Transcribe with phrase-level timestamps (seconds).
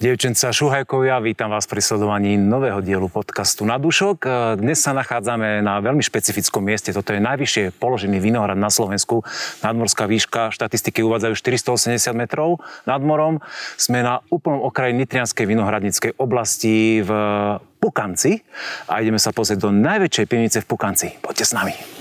[0.00, 4.24] Dievčenca Šuhajkovia, vítam vás pri sledovaní nového dielu podcastu Na dušok.
[4.56, 6.88] Dnes sa nachádzame na veľmi špecifickom mieste.
[6.96, 9.20] Toto je najvyššie položený vinohrad na Slovensku.
[9.60, 13.44] Nadmorská výška, štatistiky uvádzajú 480 metrov nad morom.
[13.76, 17.10] Sme na úplnom okraji Nitrianskej vinohradníckej oblasti v
[17.76, 18.40] Pukanci
[18.88, 21.20] a ideme sa pozrieť do najväčšej pivnice v Pukanci.
[21.20, 21.99] Poďte s nami.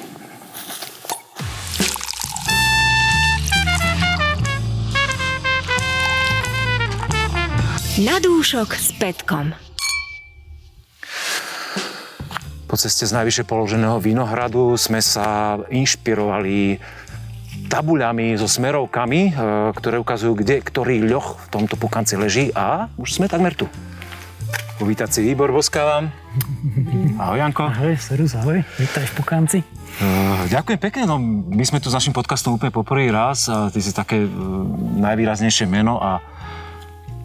[7.99, 9.51] Na dúšok s Petkom.
[12.71, 16.79] Po ceste z najvyššie položeného vinohradu sme sa inšpirovali
[17.67, 19.31] tabuľami so smerovkami, e,
[19.75, 23.67] ktoré ukazujú, kde ktorý ľoch v tomto pukanci leží a už sme takmer tu.
[24.79, 26.07] Uvítací výbor boskávam.
[27.19, 27.67] Ahoj Janko.
[27.67, 28.63] Ahoj, serus, ahoj.
[28.79, 29.59] Vítaj v Pukanci.
[29.99, 31.19] Uh, ďakujem pekne, no
[31.51, 34.31] my sme tu s našim podcastom úplne poprvý raz a ty si také uh,
[35.03, 36.23] najvýraznejšie meno a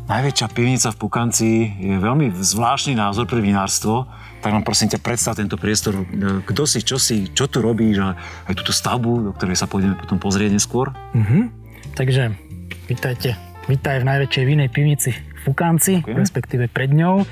[0.05, 1.51] Najväčšia pivnica v Pukanci
[1.81, 4.05] je veľmi zvláštny názor pre vinárstvo.
[4.45, 6.05] Tak nám prosím ťa predstav tento priestor.
[6.45, 8.13] Kto si, čo si, čo tu robíš a
[8.45, 10.93] aj túto stavbu, do ktorej sa pôjdeme potom pozrieť neskôr.
[11.17, 11.49] Uh-huh.
[11.97, 12.37] Takže,
[12.85, 13.33] vítajte.
[13.65, 16.21] Vítaj v najväčšej vinej pivnici Fukanci, Ďakujem.
[16.21, 17.25] respektíve pred ňou.
[17.25, 17.27] E,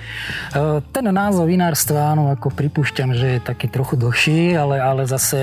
[0.89, 5.37] ten názov vinárstva, áno, ako pripúšťam, že je taký trochu dlhší, ale, ale zase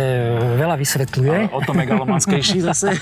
[0.57, 1.37] veľa vysvetľuje.
[1.45, 2.97] A o to megalomanskejší zase.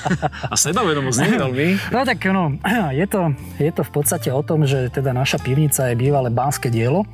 [0.52, 1.68] A sebavedomosť nie veľmi.
[1.96, 2.60] No tak no,
[2.92, 6.68] je to, je to v podstate o tom, že teda naša pivnica je bývalé bánske
[6.68, 7.08] dielo,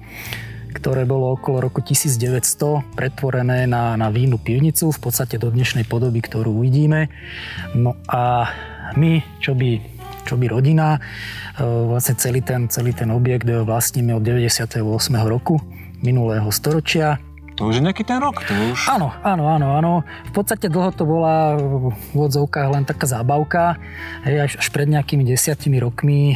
[0.74, 6.26] ktoré bolo okolo roku 1900 pretvorené na, na vínu pivnicu, v podstate do dnešnej podoby,
[6.26, 7.14] ktorú uvidíme.
[7.78, 8.50] No a
[8.98, 9.93] my, čo by
[10.24, 10.98] čo by rodina.
[10.98, 11.00] E,
[11.64, 14.80] vlastne celý ten, celý ten objekt vlastníme od 98.
[15.28, 15.60] roku
[16.04, 17.20] minulého storočia.
[17.54, 18.90] To už je nejaký ten rok, to už...
[18.90, 19.94] Áno, áno, áno, áno.
[20.26, 21.54] V podstate dlho to bola
[21.94, 23.78] v odzovkách len taká zábavka.
[24.26, 26.36] Hej, až, až pred nejakými desiatimi rokmi e,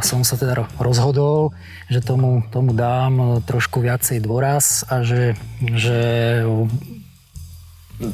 [0.00, 1.52] som sa teda rozhodol,
[1.92, 6.00] že tomu, tomu dám trošku viacej dôraz a že, že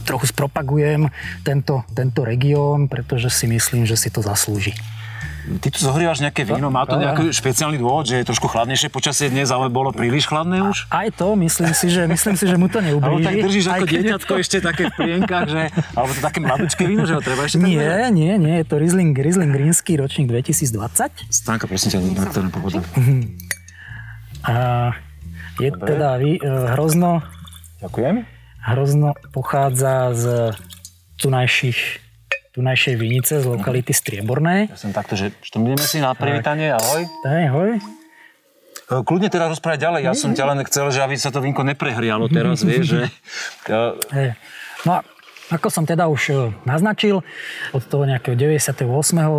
[0.02, 1.06] trochu spropagujem
[1.46, 4.74] tento, tento región, pretože si myslím, že si to zaslúži.
[5.58, 9.26] Ty tu zohrievaš nejaké víno, má to nejaký špeciálny dôvod, že je trošku chladnejšie počasie
[9.26, 10.86] dnes, ale bolo príliš chladné už?
[10.94, 13.10] Aj to, myslím si, že, myslím si, že mu to neublíži.
[13.10, 14.42] Ale tak držíš ako dieťatko to...
[14.46, 15.62] ešte také v plienkach, že,
[15.98, 18.78] alebo to také mladučké víno, že ho treba ešte Nie, tak nie, nie, je to
[18.78, 21.34] Riesling, Riesling Rínsky ročník 2020.
[21.34, 22.80] Stánka, prosím ťa, na ktorom pohodlí.
[24.46, 24.54] A
[25.58, 27.26] je teda vy, e, hrozno...
[27.82, 28.24] Ďakujem.
[28.60, 30.24] Hrozno pochádza z
[31.20, 31.99] tunajších
[32.50, 34.70] tunajšej vinice z lokality Striebornej.
[34.70, 37.06] Ja som takto, že štrngneme si na privítanie, ahoj.
[37.22, 37.70] Daj, ahoj.
[37.78, 41.62] E, kľudne teda rozprávať ďalej, ja som ťa len chcel, že aby sa to vínko
[41.62, 43.02] neprehrialo teraz, vieš, že...
[44.88, 45.00] No a
[45.50, 47.26] ako som teda už e, naznačil,
[47.74, 48.86] od toho nejakého 98.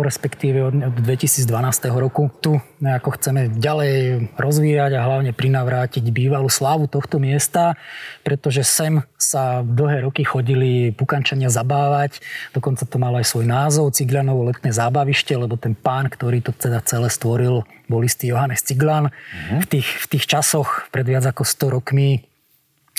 [0.04, 1.48] respektíve od 2012.
[1.96, 7.80] roku tu nejako chceme ďalej rozvíjať a hlavne prinavrátiť bývalú slávu tohto miesta,
[8.20, 12.20] pretože sem sa dlhé roky chodili pukančania zabávať,
[12.52, 16.84] dokonca to malo aj svoj názov, Ciglanovo letné zábavište, lebo ten pán, ktorý to teda
[16.84, 19.08] celé stvoril, bol istý Johannes Ciglan.
[19.08, 19.58] Mm-hmm.
[19.64, 22.20] V, tých, v tých časoch pred viac ako 100 rokmi e,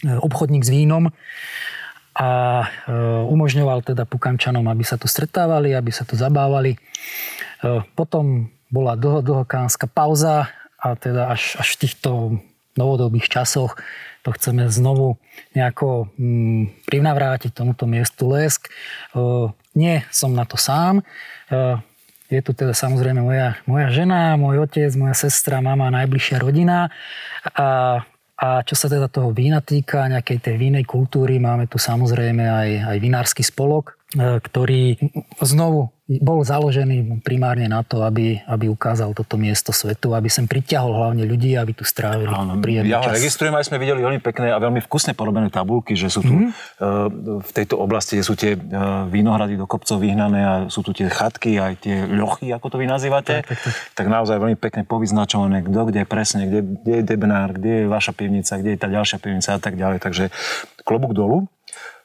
[0.09, 1.13] obchodník s vínom
[2.13, 2.29] a
[2.62, 2.94] e,
[3.25, 6.78] umožňoval teda Pukančanom, aby sa tu stretávali, aby sa tu zabávali.
[6.78, 6.79] E,
[7.97, 12.09] potom bola dlho, dlhokánska pauza a teda až, až v týchto
[12.78, 13.78] novodobých časoch
[14.23, 15.18] to chceme znovu
[15.57, 18.69] nejako mm, privnavrátiť tomuto miestu Lesk.
[18.69, 18.72] E,
[19.73, 21.02] nie som na to sám.
[22.29, 26.94] Je tu teda samozrejme moja, moja žena, môj otec, moja sestra, mama, najbližšia rodina.
[27.57, 28.02] A
[28.44, 32.70] a čo sa teda toho vína týka, nejakej tej vínej kultúry, máme tu samozrejme aj,
[32.92, 34.97] aj vinársky spolok, ktorý
[35.41, 40.91] znovu bol založený primárne na to, aby, aby ukázal toto miesto svetu, aby sem priťahol
[40.91, 43.23] hlavne ľudí, aby tu strávili Áno, príjemný ja čas.
[43.23, 47.40] registrujem, aj sme videli veľmi pekné a veľmi vkusne porobené tabulky, že sú tu mm-hmm.
[47.40, 48.59] v tejto oblasti, sú tie e,
[49.07, 52.85] vínohrady do kopcov vyhnané a sú tu tie chatky, aj tie ľochy, ako to vy
[52.85, 53.40] nazývate.
[53.40, 53.73] Tak, tak, tak.
[53.96, 58.11] tak naozaj veľmi pekne povyznačované, kto kde presne, kde, kde je Debnár, kde je vaša
[58.11, 60.03] pivnica, kde je tá ďalšia pivnica a tak ďalej.
[60.03, 60.35] Takže
[60.84, 61.47] klobúk dolu.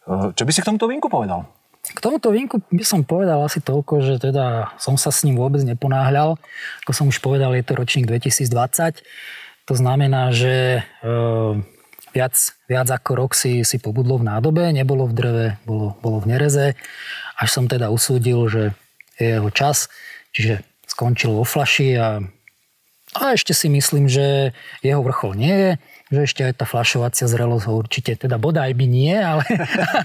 [0.06, 1.57] E, čo by si k tomuto vínku povedal?
[1.82, 5.62] K tomuto vínku by som povedal asi toľko, že teda som sa s ním vôbec
[5.64, 6.36] neponáhľal.
[6.84, 9.00] Ako som už povedal, je to ročník 2020.
[9.68, 11.08] To znamená, že e,
[12.12, 12.34] viac,
[12.68, 16.66] viac ako rok si, si pobudlo v nádobe, nebolo v dreve, bolo, bolo v nereze.
[17.38, 18.62] Až som teda usúdil, že
[19.18, 19.92] je jeho čas,
[20.32, 22.22] čiže skončil vo flaši a,
[23.18, 25.72] a ešte si myslím, že jeho vrchol nie je.
[26.08, 29.44] Že ešte aj tá flašovacia zrelosť ho určite, teda bodaj by nie, ale,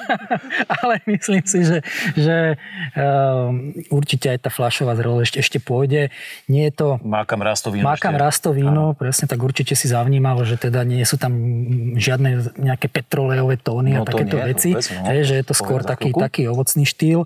[0.84, 1.80] ale myslím si, že,
[2.20, 2.60] že
[2.96, 6.12] um, určite aj tá flašová zrelosť ešte, ešte pôjde.
[6.52, 6.88] Nie je to...
[7.04, 7.88] Mákam rastovíno.
[7.88, 11.34] Mákam rastovíno, presne tak určite si zavnímal, že teda nie sú tam
[11.96, 14.70] žiadne nejaké petrolejové tóny no, a takéto nie, veci.
[14.76, 15.24] Vôbec, no.
[15.24, 17.24] že je to skôr taký, taký ovocný štýl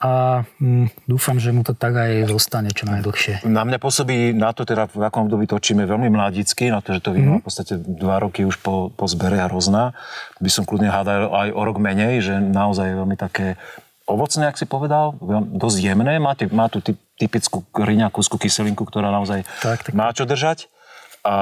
[0.00, 3.44] a hm, dúfam, že mu to tak aj zostane čo najdlhšie.
[3.44, 7.04] Na mňa pôsobí na to, teda v akom období točíme veľmi mladicky, na to, že
[7.04, 7.44] to víno mm-hmm.
[7.44, 9.92] v podstate dva roky už po, po zbere a rozná.
[10.40, 13.60] By som kľudne hádal aj o rok menej, že naozaj je veľmi také
[14.08, 15.20] ovocné, ak si povedal,
[15.52, 16.16] dosť jemné.
[16.16, 16.80] Má, má tu
[17.20, 19.92] typickú riňakúskú kyselinku, ktorá naozaj tak, tak.
[19.92, 20.72] má čo držať.
[21.20, 21.36] A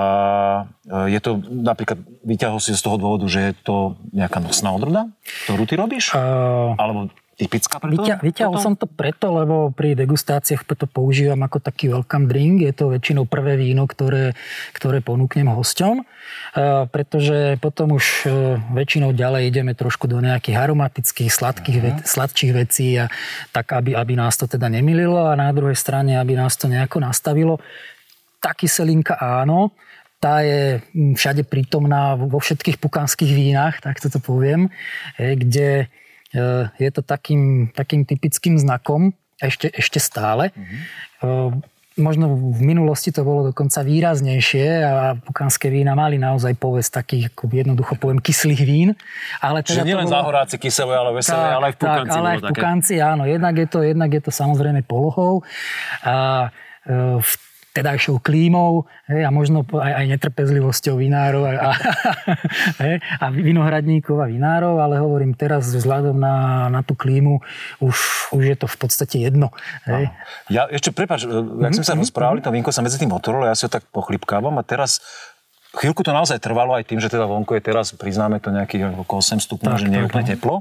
[0.91, 5.07] e, je to napríklad, vyťahol si z toho dôvodu, že je to nejaká nosná odroda,
[5.47, 6.19] ktorú ty robíš?
[6.19, 6.75] Uh...
[6.75, 8.03] Alebo typická preto?
[8.03, 12.67] Vyťa, vyťahol som to preto, lebo pri degustáciách to používam ako taký welcome drink.
[12.67, 14.35] Je to väčšinou prvé víno, ktoré,
[14.75, 16.03] ktoré ponúknem hosťom,
[16.91, 22.03] pretože potom už e, väčšinou ďalej ideme trošku do nejakých aromatických, sladkých, uh-huh.
[22.03, 23.07] sladších vecí, a
[23.55, 26.99] tak aby, aby nás to teda nemililo a na druhej strane, aby nás to nejako
[26.99, 27.63] nastavilo.
[28.43, 29.71] Tá kyselinka áno,
[30.19, 34.67] tá je všade prítomná vo všetkých pukánskych vínach, tak to poviem,
[35.15, 35.87] e, kde E,
[36.77, 40.51] je to takým, takým typickým znakom ešte, ešte stále.
[40.53, 41.77] Mm-hmm.
[41.99, 47.51] Možno v minulosti to bolo dokonca výraznejšie a pukánske vína mali naozaj povesť takých, ako
[47.51, 48.95] jednoducho poviem, kyslých vín.
[49.43, 50.15] Ale teda Čiže nielen bolo...
[50.15, 52.07] záhoráci kyselé, ale veselé, tak, ale aj v pukánci.
[52.07, 53.23] Tak, ale aj v pukánci, áno.
[53.27, 55.43] Jednak je, to, jednak je to samozrejme polohou.
[56.07, 56.15] A
[57.19, 57.33] v
[57.77, 61.71] tedajšou klímou hej, a možno aj, aj netrpezlivosťou vinárov a, a,
[62.85, 67.39] hej, a vinohradníkov a vinárov, ale hovorím teraz vzhľadom na, na tú klímu
[67.79, 67.97] už,
[68.35, 69.55] už je to v podstate jedno.
[69.87, 70.11] Hej.
[70.51, 71.65] Ja ešte, prepáč, mm-hmm.
[71.69, 72.03] jak sme sa mm-hmm.
[72.09, 74.99] rozprávali, to vínko sa medzi tým otvorilo, ja si ho tak pochlipkávam a teraz
[75.77, 79.21] chvíľku to naozaj trvalo aj tým, že teda vonku je teraz, priznáme to nejakých okolo
[79.21, 80.33] 8 stupňov, že nie je úplne no.
[80.33, 80.57] teplo.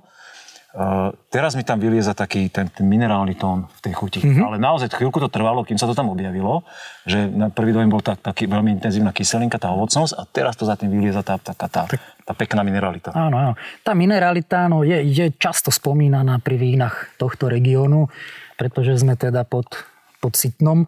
[0.78, 4.22] Uh, teraz mi tam vylieza taký ten, ten minerálny tón v tej chuti.
[4.22, 4.46] Mm-hmm.
[4.46, 6.62] Ale naozaj chvíľku to trvalo, kým sa to tam objavilo,
[7.02, 10.70] že na prvý dojem bol tá, taký veľmi intenzívna kyselinka, tá ovocnosť a teraz to
[10.70, 13.10] za tým vylieza tá, tá, tá, tá, pekná mineralita.
[13.18, 13.54] Áno, áno.
[13.82, 18.14] Tá mineralita no, je, je často spomínaná pri vínach tohto regiónu,
[18.54, 19.82] pretože sme teda pod,
[20.22, 20.86] pod Sitnom,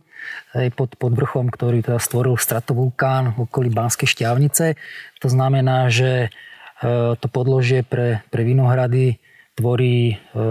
[0.54, 4.78] aj pod, pod vrchom, ktorý teda stvoril stratovulkán okolí Banskej šťavnice.
[5.26, 9.18] To znamená, že e, to podložie pre, pre vinohrady
[9.60, 10.42] tvorí e,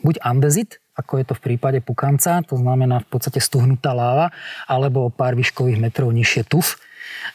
[0.00, 4.32] buď andezit, ako je to v prípade pukanca, to znamená v podstate stuhnutá láva,
[4.64, 6.80] alebo pár výškových metrov nižšie tuf,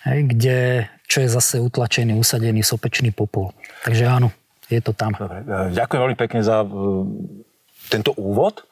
[0.06, 3.54] kde, čo je zase utlačený, usadený sopečný popol.
[3.86, 4.30] Takže áno,
[4.69, 5.13] je to tam.
[5.13, 6.68] Dobre, e, ďakujem veľmi pekne za e,
[7.94, 8.66] tento úvod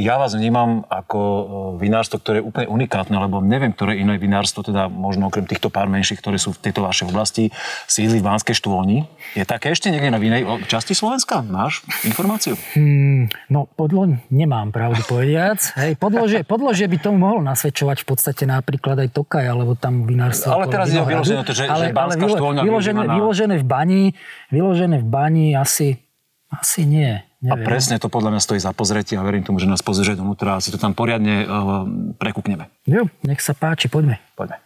[0.00, 1.42] ja vás vnímam ako e,
[1.84, 5.92] vinárstvo, ktoré je úplne unikátne, lebo neviem, ktoré iné vinárstvo, teda možno okrem týchto pár
[5.92, 7.52] menších, ktoré sú v tejto vašej oblasti,
[7.84, 9.04] sídli v Banskej štôlni.
[9.36, 11.44] Je také ešte niekde na inej časti Slovenska?
[11.44, 12.56] Máš informáciu?
[12.72, 15.60] Hmm, no, podlo nemám, pravdu povediac.
[15.76, 20.56] Hej, podložie, podložie by tomu mohlo nasvedčovať v podstate napríklad aj Tokaj, alebo tam vinárstvo.
[20.56, 23.14] Ale teraz je vyložené to, že, ale, že ale štôlňa vyložené, na...
[23.20, 24.02] vyložené v bani,
[24.48, 26.00] vyložené v bani asi,
[26.48, 27.29] asi nie.
[27.40, 27.56] Neviem.
[27.56, 30.60] A presne to podľa mňa stojí za pozretie a verím tomu, že nás pozrie donútra
[30.60, 31.88] a si to tam poriadne uh,
[32.20, 32.68] prekúkneme.
[32.84, 34.20] Jo, nech sa páči, poďme.
[34.36, 34.60] Poďme.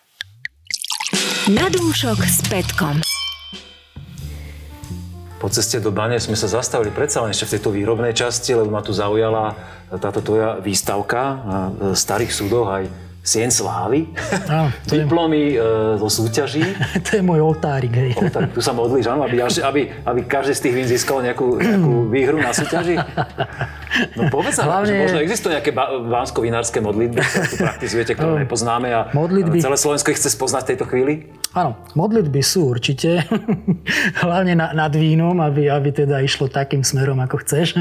[1.55, 2.99] Na dúšok s Petkom.
[5.39, 8.75] Po ceste do bane sme sa zastavili predsa len ešte v tejto výrobnej časti, lebo
[8.75, 9.55] ma tu zaujala
[10.01, 11.59] táto tvoja výstavka na
[11.95, 12.89] starých súdoch aj
[13.25, 14.13] Sien slávy,
[14.53, 15.97] Áno, diplomy je...
[15.97, 16.61] zo súťaží.
[17.09, 18.13] to je môj oltárik, hej.
[18.21, 22.13] Oltárik, tu sa modlíš, áno, aby, aby, aby každý z tých vín získal nejakú, nejakú
[22.13, 23.01] výhru na súťaži.
[24.21, 24.93] No povedz nám, Hlavne...
[24.93, 25.73] že možno existujú nejaké
[26.05, 29.57] vánsko-vinárske modlitby, ktoré tu praktizujete, ktoré nepoznáme a modlitby...
[29.57, 31.15] celé Slovensko ich chce spoznať v tejto chvíli?
[31.57, 33.25] Áno, modlitby sú určite,
[34.27, 37.79] hlavne na, nad vínom, aby, aby teda išlo takým smerom, ako chceš.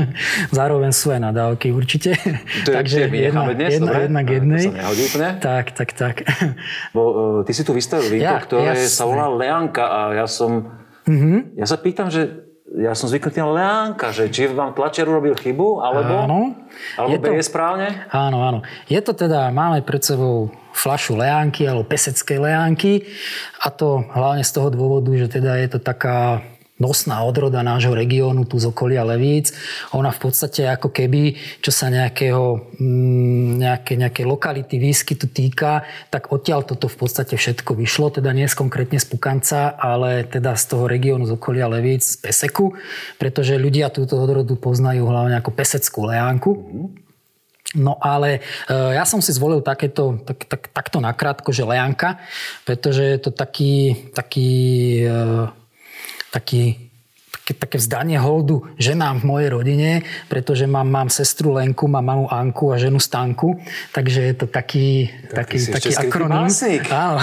[0.55, 2.15] Zároveň sú aj nadávky určite.
[2.63, 4.65] To je, Takže jedna, dnes, jedna, jedna k jednej.
[4.71, 6.15] To Tak, tak, tak.
[6.95, 8.89] Bo, uh, ty si tu vystavil vínko, ja, ktoré jasne.
[8.89, 10.81] sa volá Leanka a ja som...
[11.03, 11.59] Mm-hmm.
[11.59, 15.83] Ja sa pýtam, že ja som zvyknutý na Leánka, že či vám tlačer urobil chybu,
[15.85, 16.41] alebo, áno,
[16.97, 17.87] alebo je to, je správne?
[18.09, 18.59] Áno, áno.
[18.89, 23.05] Je to teda, máme pred sebou flašu leánky alebo pesecké leánky
[23.61, 26.41] a to hlavne z toho dôvodu, že teda je to taká
[26.83, 29.55] nosná odroda nášho regiónu, tu z okolia Levíc.
[29.95, 36.35] Ona v podstate ako keby, čo sa nejakého, mm, nejaké, nejaké lokality výskytu týka, tak
[36.35, 40.63] odtiaľ toto v podstate všetko vyšlo, teda nie z konkrétne z Pukanca, ale teda z
[40.75, 42.75] toho regiónu z okolia Levíc, z Peseku,
[43.15, 46.51] pretože ľudia túto odrodu poznajú hlavne ako peseckú leánku.
[47.73, 48.37] No ale
[48.69, 52.21] e, ja som si zvolil takéto, tak, tak, takto nakrátko, že Lejanka,
[52.69, 54.51] pretože je to taký, taký,
[55.09, 55.17] e,
[56.33, 56.89] taký
[57.51, 59.91] také, vzdanie holdu ženám v mojej rodine,
[60.31, 63.59] pretože mám, mám sestru Lenku, mám mamu Anku a ženu Stanku,
[63.91, 66.47] takže je to taký, taký, taký, taký akronym.
[66.87, 67.19] Áno.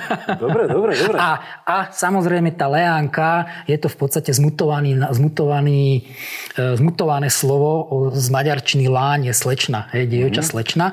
[0.46, 1.18] dobre, dobre, dobre.
[1.18, 1.30] A,
[1.66, 6.06] a samozrejme tá Leánka je to v podstate zmutovaný, zmutovaný,
[6.54, 10.48] e, zmutované slovo z maďarčiny láň je slečna, je dievča mm.
[10.54, 10.86] slečna,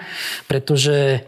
[0.49, 1.21] pretože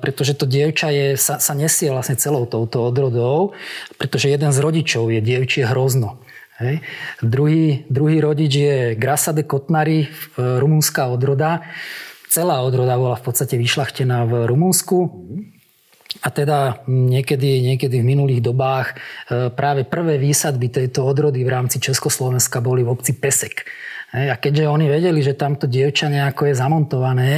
[0.00, 3.52] pretože to dievča je, sa, sa nesie vlastne celou touto odrodou,
[4.00, 6.24] pretože jeden z rodičov je dievčie hrozno.
[6.56, 6.80] Hej.
[7.20, 10.08] Druhý, druhý rodič je Grasa de Kotnari, e,
[10.40, 11.60] rumúnska odroda.
[12.32, 14.96] Celá odroda bola v podstate vyšlachtená v Rumúnsku.
[16.24, 18.96] A teda niekedy, niekedy v minulých dobách
[19.28, 23.68] e, práve prvé výsadby tejto odrody v rámci Československa boli v obci Pesek.
[24.16, 27.32] A keďže oni vedeli, že tamto dievča nejako je zamontované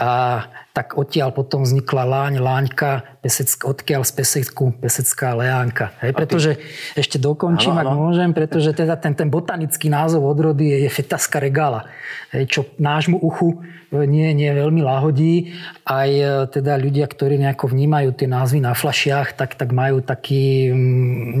[0.00, 0.40] a
[0.76, 5.96] tak odtiaľ potom vznikla láň, láňka, pesecka, odkiaľ z pesecku pesecká leánka.
[6.04, 7.00] Hej, pretože, ty...
[7.00, 11.40] ešte dokončím, ano, ak môžem, pretože teda ten, ten botanický názov odrody je, je fetaska
[11.40, 11.88] regala,
[12.36, 13.56] hej, čo nášmu uchu
[13.88, 15.56] e, nie, nie veľmi lahodí.
[15.88, 20.76] Aj e, teda ľudia, ktorí nejako vnímajú tie názvy na flašiach, tak, tak majú taký,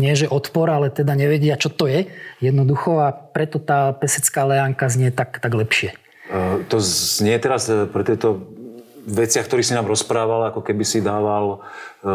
[0.00, 2.08] nie že odpor, ale teda nevedia, čo to je
[2.40, 5.92] jednoducho a preto tá pesecká leánka znie tak, tak lepšie.
[6.26, 8.55] Uh, to znie teraz pre tieto
[9.06, 11.62] veciach, ktorý si nám rozprával, ako keby si dával
[12.02, 12.08] e,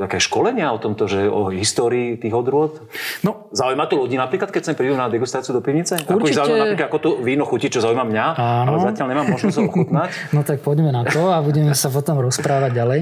[0.00, 2.88] také školenia o tomto, že o histórii tých odrôd?
[3.20, 6.00] No, zaujíma to ľudí napríklad, keď sem prídu na degustáciu do pivnice?
[6.00, 6.16] Určite...
[6.16, 8.68] Ako ich zaujíma napríklad, ako to víno chutí, čo zaujíma mňa, Áno.
[8.72, 10.10] ale zatiaľ nemám možnosť ho ochutnať.
[10.34, 13.00] no tak poďme na to a budeme sa potom rozprávať ďalej.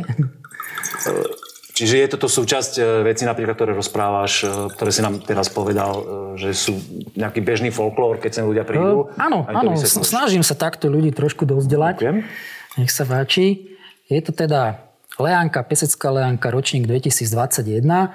[1.76, 5.92] Čiže je toto súčasť e, veci napríklad, ktoré rozprávaš, e, ktoré si nám teraz povedal,
[5.92, 6.02] e,
[6.40, 6.72] že sú
[7.12, 9.12] nejaký bežný folklór, keď sem ľudia prídu?
[9.12, 12.00] Uh, áno, áno, snažím sa takto ľudí trošku dozdelať.
[12.00, 12.18] Ďakujem.
[12.76, 13.72] Nech sa páči.
[14.06, 14.84] Je to teda
[15.16, 17.80] Leánka, Pesecká Leánka, ročník 2021.
[17.80, 18.08] E,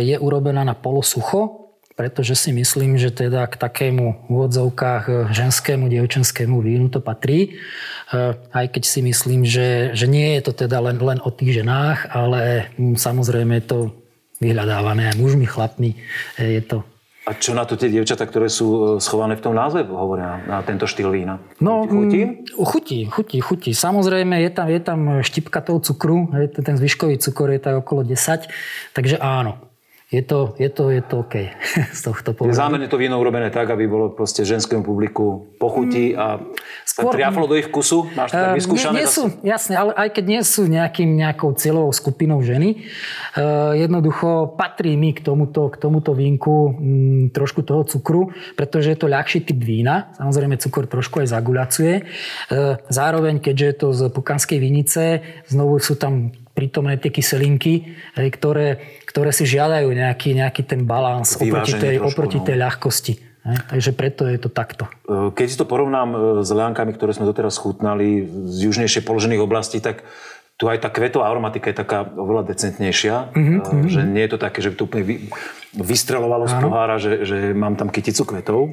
[0.00, 6.56] je urobená na polosucho, pretože si myslím, že teda k takému v úvodzovkách ženskému, dievčenskému
[6.64, 7.52] vínu to patrí.
[7.52, 11.60] E, aj keď si myslím, že, že nie je to teda len, len o tých
[11.60, 13.78] ženách, ale samozrejme je to
[14.40, 16.00] vyhľadávané aj mužmi, chlapmi.
[16.40, 16.80] E, je to
[17.26, 20.62] a čo na to tie dievčatá, ktoré sú e, schované v tom názve, hovoria na
[20.62, 21.42] tento štýl vína?
[21.58, 22.22] No, chutí?
[22.22, 23.70] Mm, chutí, chutí, chutí.
[23.74, 28.46] Samozrejme, je tam, je tam štipka toho cukru, ten zvyškový cukor je tak okolo 10,
[28.94, 29.65] takže áno
[30.16, 31.34] je to, je to, je to OK
[31.98, 32.56] z tohto pohľadu.
[32.56, 36.40] Je zámerne to víno urobené tak, aby bolo proste ženskému publiku pochutí a
[36.88, 38.08] Skôr, triaflo do ich vkusu?
[38.16, 38.94] Máš to tak ehm, vyskúšané?
[38.96, 42.88] Nie, nie sú, jasne, ale aj keď nie sú nejakým, nejakou cieľovou skupinou ženy,
[43.36, 46.72] uh, jednoducho patrí mi k tomuto, k tomuto vínku um,
[47.28, 50.16] trošku toho cukru, pretože je to ľahší typ vína.
[50.16, 51.94] Samozrejme, cukor trošku aj zaguľacuje.
[52.48, 58.80] Uh, zároveň, keďže je to z pukanskej vinice, znovu sú tam prítomné tie kyselinky, ktoré,
[59.04, 62.62] ktoré si žiadajú nejaký, nejaký ten balans oproti tej, trošku, oproti tej no.
[62.64, 63.14] ľahkosti.
[63.46, 64.90] Takže preto je to takto.
[65.06, 69.38] E, keď si to porovnám e, s leánkami, ktoré sme doteraz chutnali z južnejšie položených
[69.38, 70.02] oblastí, tak
[70.56, 73.36] tu aj tá kvetová aromatika je taká oveľa decentnejšia.
[73.36, 73.86] Mm-hmm.
[73.92, 75.04] Že nie je to také, že by to úplne
[75.76, 78.72] vystrelovalo z pohára, že, že mám tam kyticu kvetov.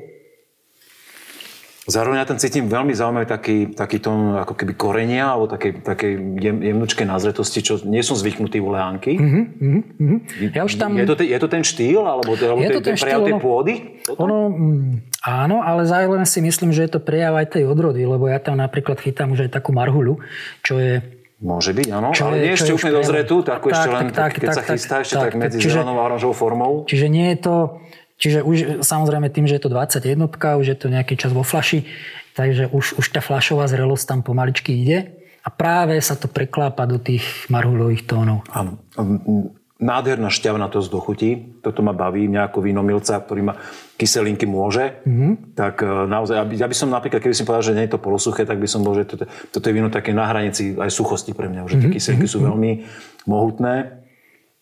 [1.84, 6.16] Zároveň ja tam cítim veľmi zaujímavý taký, taký tón ako keby korenia alebo také, také
[6.16, 9.20] jem, jemnučké názretosti, čo nie som zvyknutý u leánky.
[9.20, 10.20] Mm-hmm, mm-hmm.
[10.56, 10.96] Ja už tam...
[10.96, 12.08] je, to, je to ten štýl?
[12.08, 13.74] Alebo to, je to ten, ten štýl, tej pôdy?
[14.16, 18.32] Ono, mm, áno, ale zároveň si myslím, že je to prejav aj tej odrody, lebo
[18.32, 20.24] ja tam napríklad chytám už aj takú marhuľu,
[20.64, 21.04] čo je
[21.44, 22.16] Môže byť, áno.
[22.16, 24.96] Čo ale nie ešte úplne dozretú, takú tak, ešte len, tak, keď tak, sa chystá
[25.04, 26.74] ešte tak, tak medzi čiže, zelenou a oranžovou formou.
[26.88, 27.56] Čiže nie je to
[28.24, 31.84] Čiže už samozrejme tým, že je to 21, už je to nejaký čas vo flaši,
[32.40, 37.04] takže už, už tá flašová zrelosť tam pomaličky ide a práve sa to preklápa do
[37.04, 38.48] tých marhulových tónov.
[38.56, 38.80] Áno.
[39.84, 41.60] Nádherná šťavnatosť do chutí.
[41.60, 42.32] Toto ma baví.
[42.32, 43.60] Mňa ako vínomilca, ktorý má
[44.00, 45.04] kyselinky môže.
[45.04, 45.60] Mm-hmm.
[45.60, 48.48] Tak e, naozaj, ja by som napríklad, keby som povedal, že nie je to polosuché,
[48.48, 51.52] tak by som bol, že toto, toto je víno také na hranici aj suchosti pre
[51.52, 51.68] mňa.
[51.68, 52.40] Že tie mhm, kyselinky mm-hmm.
[52.40, 52.72] sú veľmi
[53.28, 54.03] mohutné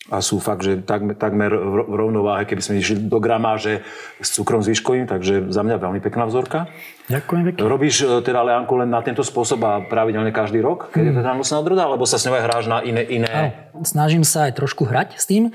[0.09, 3.85] a sú fakt, že takmer, takmer v rovnováhe, keby sme išli do gramáže
[4.17, 6.65] s cukrom zvyškovým, takže za mňa veľmi pekná vzorka.
[7.05, 7.59] Ďakujem pekne.
[7.69, 11.09] Robíš e, teda Leanku len na tento spôsob a pravidelne každý rok, keď mm.
[11.13, 13.05] je teda nosná odroda, alebo sa s ňou aj hráš na iné...
[13.05, 13.29] iné...
[13.29, 15.43] Áno, snažím sa aj trošku hrať s tým.
[15.47, 15.51] E,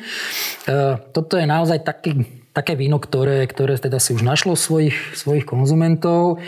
[1.11, 2.23] toto je naozaj taký,
[2.55, 6.38] také víno, ktoré, ktoré teda si už našlo svojich, svojich konzumentov.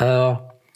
[0.00, 0.08] E,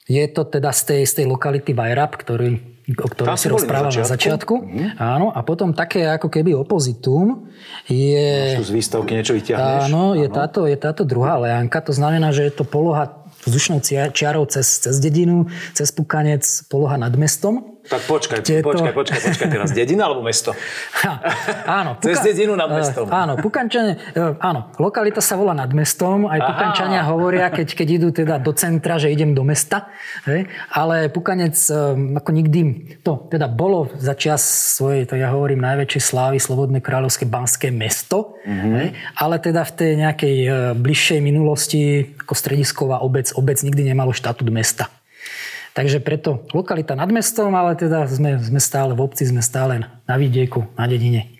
[0.04, 4.04] je to teda z tej, z tej lokality Vajrab, ktorý o ktorej si rozprával na
[4.04, 4.08] začiatku.
[4.08, 4.54] Na začiatku.
[4.64, 4.88] Mm-hmm.
[4.96, 7.48] Áno, a potom také ako keby opozitum
[7.84, 8.56] je...
[8.56, 9.92] Máš tu z výstavky niečo vyťahneš.
[9.92, 10.36] Áno, je, áno.
[10.36, 13.80] Táto, je táto druhá leánka, to znamená, že je to poloha vzdušnou
[14.12, 17.77] čiarou cez, cez dedinu, cez Pukanec, poloha nad mestom.
[17.88, 18.98] Tak počkaj, počkaj, to...
[19.00, 19.72] počkaj, počkaj teraz.
[19.72, 20.52] Dedina alebo mesto?
[21.80, 21.96] Áno.
[21.96, 22.12] Puka...
[22.12, 23.08] Cez dedinu nad mestom.
[23.08, 26.28] Uh, áno, Pukančania, uh, áno, lokalita sa volá nad mestom.
[26.28, 26.48] Aj Aha.
[26.52, 29.88] Pukančania hovoria, keď, keď idú teda do centra, že idem do mesta.
[30.28, 30.52] Hej?
[30.68, 32.60] Ale Pukanec uh, ako nikdy,
[33.00, 34.44] to teda bolo za čas
[34.76, 38.36] svojej, to ja hovorím, najväčšej slávy Slobodné kráľovské banské mesto.
[38.44, 38.72] Mm-hmm.
[38.76, 38.88] Hej?
[39.16, 40.36] Ale teda v tej nejakej
[40.76, 44.92] bližšej minulosti ako stredisková obec, obec nikdy nemalo štatút mesta.
[45.78, 50.14] Takže preto lokalita nad mestom, ale teda sme, sme stále v obci, sme stále na
[50.18, 51.38] vidieku, na dedine.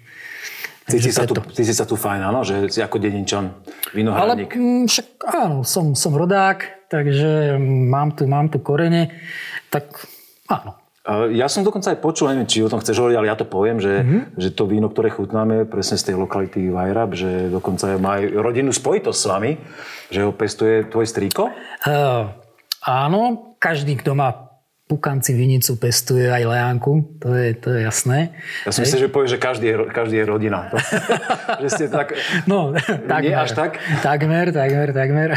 [0.86, 2.46] Cíti sa, tu, cíti sa tu fajn, áno?
[2.46, 3.50] Že si ako dedinčan,
[3.90, 4.54] vinohradník.
[4.54, 9.10] Ale mm, však áno, som, som rodák, takže mám tu, mám tu korene,
[9.74, 10.06] tak
[10.46, 10.78] áno.
[11.34, 13.82] Ja som dokonca aj počul, neviem, či o tom chceš hovoriť, ale ja to poviem,
[13.82, 14.38] že, mm-hmm.
[14.38, 18.70] že to víno, ktoré chutnáme presne z tej lokality Vajrab, že dokonca má aj rodinnú
[18.70, 19.52] spojitosť s vami,
[20.14, 21.50] že ho pestuje tvoj strýko?
[21.82, 22.28] Uh,
[22.88, 24.47] áno, každý, kto má
[24.88, 28.32] pukanci vinicu pestuje aj leánku, to je, to je jasné.
[28.64, 30.72] Ja som myslel, že povie, že každý je, každý je rodina.
[31.62, 32.16] že ste tak...
[32.48, 33.76] No, takmer, nie až tak?
[34.00, 35.28] Takmer, takmer, takmer.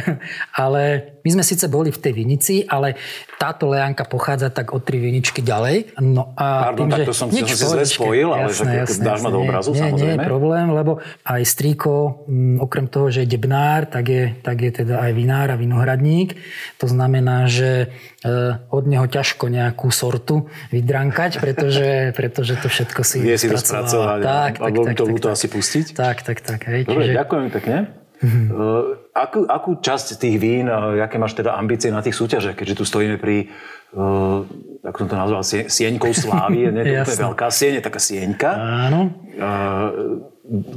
[0.56, 2.96] Ale my sme síce boli v tej vinici, ale
[3.38, 6.00] táto leánka pochádza tak o tri viničky ďalej.
[6.00, 9.20] No a Pardon, tým, tak to som, nič, si zle spojil, ale jasné, jasné, dáš
[9.20, 10.06] jasné, ma do obrazu, nie, samozrejme.
[10.06, 10.92] Nie je problém, lebo
[11.26, 11.94] aj strýko,
[12.30, 16.38] m, okrem toho, že je debnár, tak je, tak je teda aj vinár a vinohradník.
[16.78, 17.90] To znamená, že
[18.22, 20.36] e, od neho ťažko ťažko nejakú sortu
[20.70, 25.34] vydrankať, pretože, pretože to všetko si Vie si to spracovať tak, tak, tak, to tak,
[25.34, 25.86] asi pustiť.
[25.98, 26.60] Tak, tak, tak.
[26.70, 27.18] Hej, Dobre, čiže...
[27.18, 27.78] ďakujem pekne.
[28.22, 32.78] Uh, akú, akú časť tých vín, uh, aké máš teda ambície na tých súťažiach, keďže
[32.78, 33.50] tu stojíme pri,
[33.98, 34.46] uh,
[34.86, 38.50] ako som to nazval, sie, sieňkou slávy, nie to úplne veľká sieň, je taká sieňka.
[38.54, 39.10] Áno.
[39.42, 40.22] Uh,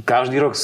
[0.09, 0.57] každý rok,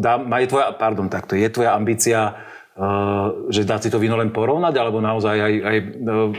[0.00, 2.40] dá, je tvoja, pardon, takto, je tvoja ambícia,
[2.72, 5.76] uh, že dá si to víno len porovnať, alebo naozaj aj, aj
[6.08, 6.32] uh,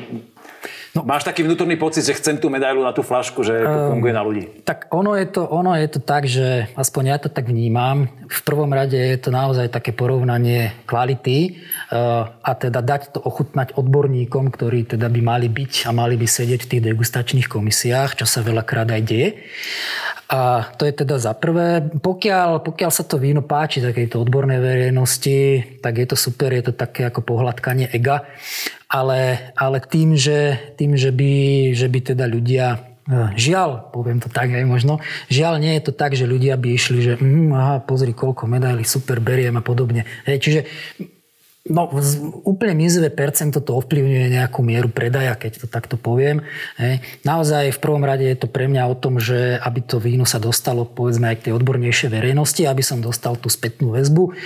[0.95, 3.99] No, Máš taký vnútorný pocit, že chcem tú medailu na tú flašku, že to um,
[3.99, 4.63] funguje na ľudí?
[4.63, 8.07] Tak ono je, to, ono je to tak, že aspoň ja to tak vnímam.
[8.31, 11.59] V prvom rade je to naozaj také porovnanie kvality
[11.91, 16.23] uh, a teda dať to ochutnať odborníkom, ktorí teda by mali byť a mali by
[16.31, 19.35] sedieť v tých degustačných komisiách, čo sa veľakrát aj deje.
[20.31, 21.83] A to je teda za prvé.
[21.83, 25.39] Pokiaľ, pokiaľ sa to víno páči takejto odbornej verejnosti,
[25.83, 28.23] tak je to super, je to také ako pohľadkanie ega
[28.89, 31.33] ale, ale tým, že, tým, že, by,
[31.73, 32.65] že by teda ľudia
[33.05, 36.67] e, Žiaľ, poviem to tak aj možno, žiaľ nie je to tak, že ľudia by
[36.73, 40.05] išli, že mm, aha, pozri koľko medailí, super, beriem a podobne.
[40.25, 40.59] Hej, čiže
[41.65, 41.89] No,
[42.45, 46.45] úplne mizové percento to ovplyvňuje nejakú mieru predaja, keď to takto poviem.
[46.77, 47.01] Hej.
[47.25, 50.37] Naozaj v prvom rade je to pre mňa o tom, že aby to víno sa
[50.37, 54.37] dostalo povedzme aj k tej odbornejšej verejnosti, aby som dostal tú spätnú väzbu.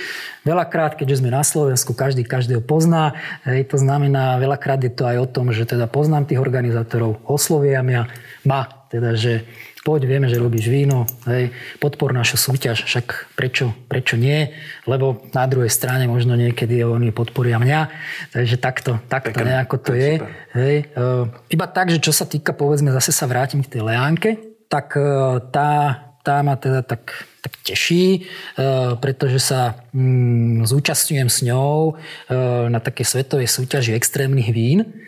[0.48, 3.12] Veľakrát, keďže sme na Slovensku, každý každého pozná,
[3.44, 7.84] hej, to znamená, veľakrát je to aj o tom, že teda poznám tých organizátorov, oslovia
[7.84, 8.08] mňa,
[8.48, 9.44] ma, teda, že
[9.80, 14.52] poď, vieme, že robíš víno, hej, podpor našu súťaž, však prečo, prečo nie,
[14.84, 17.80] lebo na druhej strane možno niekedy oni podporia mňa,
[18.36, 20.20] takže takto, takto Pekne, nejako to je.
[20.52, 24.30] Hej, uh, iba tak, že čo sa týka, povedzme, zase sa vrátim k tej Leánke,
[24.68, 28.28] tak uh, tá, tá ma teda tak, tak teší,
[28.60, 31.96] uh, pretože sa mm, zúčastňujem s ňou
[32.68, 34.99] na také svetovej súťaži extrémnych vín.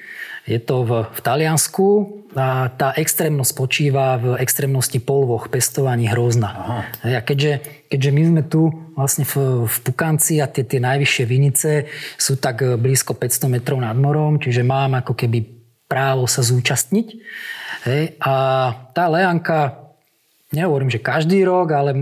[0.43, 1.87] Je to v, v Taliansku
[2.35, 6.51] a tá extrémnosť spočíva v extrémnosti polvoch, pestovaní hrozna.
[6.51, 6.81] Aha.
[7.19, 11.71] A keďže, keďže my sme tu vlastne v, v Pukanci a tie, tie najvyššie vinice
[12.19, 15.45] sú tak blízko 500 metrov nad morom, čiže mám ako keby
[15.87, 17.07] právo sa zúčastniť.
[17.85, 18.17] Hej.
[18.25, 18.35] A
[18.97, 19.82] tá leanka
[20.53, 21.97] Nehovorím, že každý rok, ale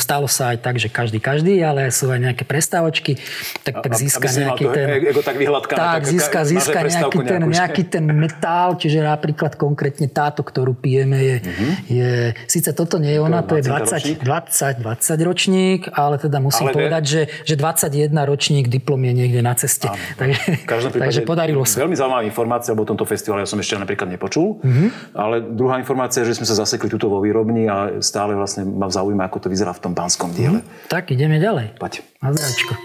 [0.00, 3.20] stalo sa aj tak, že každý každý, ale sú aj nejaké prestávočky,
[3.60, 4.86] tak, tak získa nejaký ten...
[5.04, 10.40] Ego tak vyhľadka, tak, získa, získa nejaký ten, nejaký ten metál, čiže napríklad konkrétne táto,
[10.40, 11.72] ktorú pijeme, je, uh-huh.
[11.92, 12.10] je
[12.48, 16.80] síce toto nie je ona, to je 20, 20, 20 ročník, ale teda musím ale
[16.80, 19.92] povedať, že, že 21 ročník diplom je niekde na ceste.
[19.92, 20.00] Áno.
[20.20, 21.82] Takže, takže podarilo sa.
[21.82, 24.88] Veľmi zaujímavá informácia o tomto festivale, ja som ešte napríklad nepočul, uh-huh.
[25.12, 29.26] ale druhá informácia, že sme sa zasekli tuto vo výrobni a stále vlastne ma zaujíma,
[29.26, 30.62] ako to vyzerá v tom pánskom diele.
[30.62, 31.74] Mm, tak ideme ďalej.
[31.82, 32.06] Poď.
[32.22, 32.78] Na zdračko.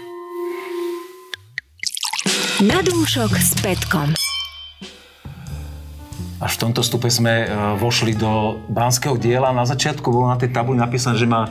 [2.66, 4.10] Na dúšok s Petkom.
[6.36, 7.46] Až v tomto stupe sme e,
[7.80, 9.56] vošli do banského diela.
[9.56, 11.48] Na začiatku bolo na tej tabuli napísané, že má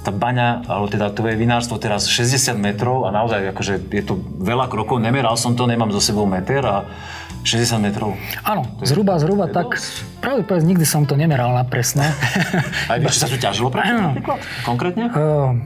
[0.00, 4.16] tá baňa, alebo teda to je vinárstvo teraz 60 metrov a naozaj akože je to
[4.40, 4.96] veľa krokov.
[4.96, 6.88] Nemeral som to, nemám zo sebou meter a
[7.44, 8.16] 60 metrov.
[8.44, 9.76] Áno, zhruba, zhruba tak.
[9.76, 10.24] Dosť.
[10.24, 12.16] Pravde povedz, nikdy som to nemeral na presne.
[12.90, 13.68] Aj vieš, čo sa tu ťažilo?
[14.64, 15.12] Konkrétne?
[15.12, 15.56] Uh,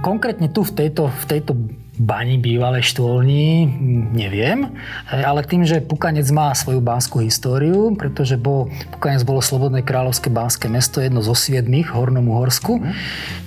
[0.00, 1.52] konkrétne tu v tejto, v tejto
[1.94, 3.70] bani bývalej štôlni,
[4.10, 4.74] neviem,
[5.06, 10.66] ale tým, že Pukanec má svoju banskú históriu, pretože bol, Pukanec bolo Slobodné kráľovské banské
[10.66, 12.82] mesto, jedno zo siedmých v Hornom Uhorsku,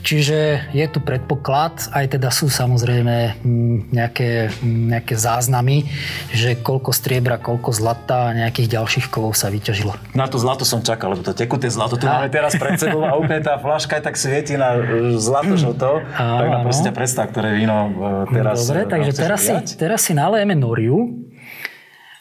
[0.07, 3.43] čiže je tu predpoklad, aj teda sú samozrejme
[3.91, 5.83] nejaké, nejaké záznamy,
[6.31, 9.91] že koľko striebra, koľko zlata a nejakých ďalších kovov sa vyťažilo.
[10.15, 12.23] Na to zlato som čakal, lebo to tekuté zlato tu a...
[12.23, 16.47] máme teraz pred sebou a úplne tá flaška tak svieti na e, zlato žlto, tak
[16.47, 18.57] na proste predstav, ktoré víno e, teraz...
[18.69, 20.97] Dobre, e, takže teraz si, teraz si nalejeme noriu,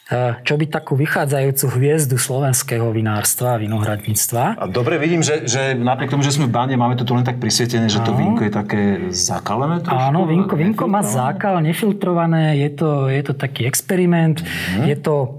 [0.09, 4.57] e, čo by takú vychádzajúcu hviezdu slovenského vinárstva a vinohradníctva.
[4.57, 7.23] A dobre, vidím, že, že napriek tomu, že sme v báne, máme to tu len
[7.23, 8.81] tak prisvietené, že to vínko je také
[9.13, 10.01] zakalené trošku.
[10.01, 14.89] Áno, vínko, vínko má zákal, nefiltrované, je to, je to taký experiment, mm.
[14.89, 15.37] je to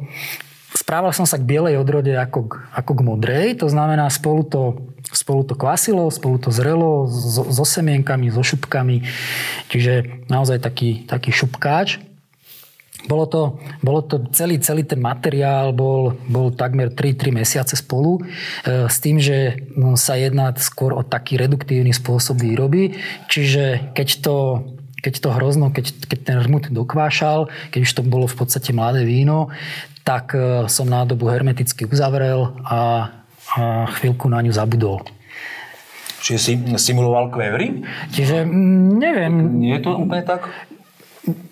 [0.69, 4.88] Správal som sa k bielej odrode ako k, ako k modrej, to znamená spolu to,
[5.13, 9.05] spolu to kvasilo, spolu to zrelo so, so semienkami, so šupkami,
[9.73, 12.03] čiže naozaj taký, taký šupkáč.
[13.07, 13.43] Bolo to,
[13.81, 19.23] bolo to celý, celý ten materiál bol, bol takmer 3-3 mesiace spolu e, s tým,
[19.23, 22.99] že sa jedná skôr o taký reduktívny spôsob výroby,
[23.31, 24.37] čiže keď to
[24.99, 29.07] keď to hrozno, keď, keď ten rmut dokvášal, keď už to bolo v podstate mladé
[29.07, 29.47] víno,
[30.03, 33.13] tak e, som nádobu hermeticky uzavrel a,
[33.57, 35.01] a chvíľku na ňu zabudol.
[36.19, 37.87] Čiže si simuloval kvévry?
[38.11, 39.33] Čiže mm, neviem.
[39.63, 40.51] Nie je to úplne tak?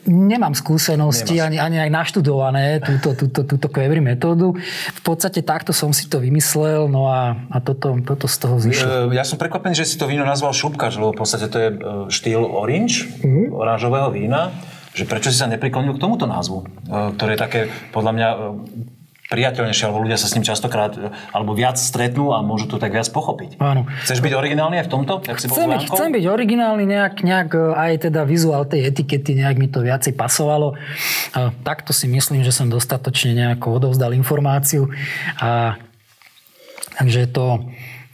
[0.09, 4.57] Nemám skúsenosti ani, ani aj naštudované túto, túto, túto query metódu.
[4.97, 9.13] V podstate takto som si to vymyslel, no a, a toto, toto z toho zišlo.
[9.13, 11.77] Ja som prekvapený, že si to víno nazval šupkač, lebo v podstate to je e,
[12.09, 13.53] štýl orange, mm-hmm.
[13.53, 14.57] oranžového vína
[14.97, 17.61] že prečo si sa nepriklonil k tomuto názvu, e, ktoré je také,
[17.93, 18.37] podľa mňa, e,
[19.27, 22.95] priateľnejšie, alebo ľudia sa s ním častokrát e, alebo viac stretnú a môžu to tak
[22.95, 23.59] viac pochopiť.
[23.59, 23.91] Áno.
[24.07, 25.13] Chceš byť originálny aj v tomto?
[25.23, 29.67] si chcem, byť, chcem byť originálny, nejak, nejak aj teda vizuál tej etikety, nejak mi
[29.67, 30.79] to viacej pasovalo.
[31.35, 34.89] A takto si myslím, že som dostatočne nejako odovzdal informáciu.
[35.43, 35.75] A,
[36.95, 37.67] takže to,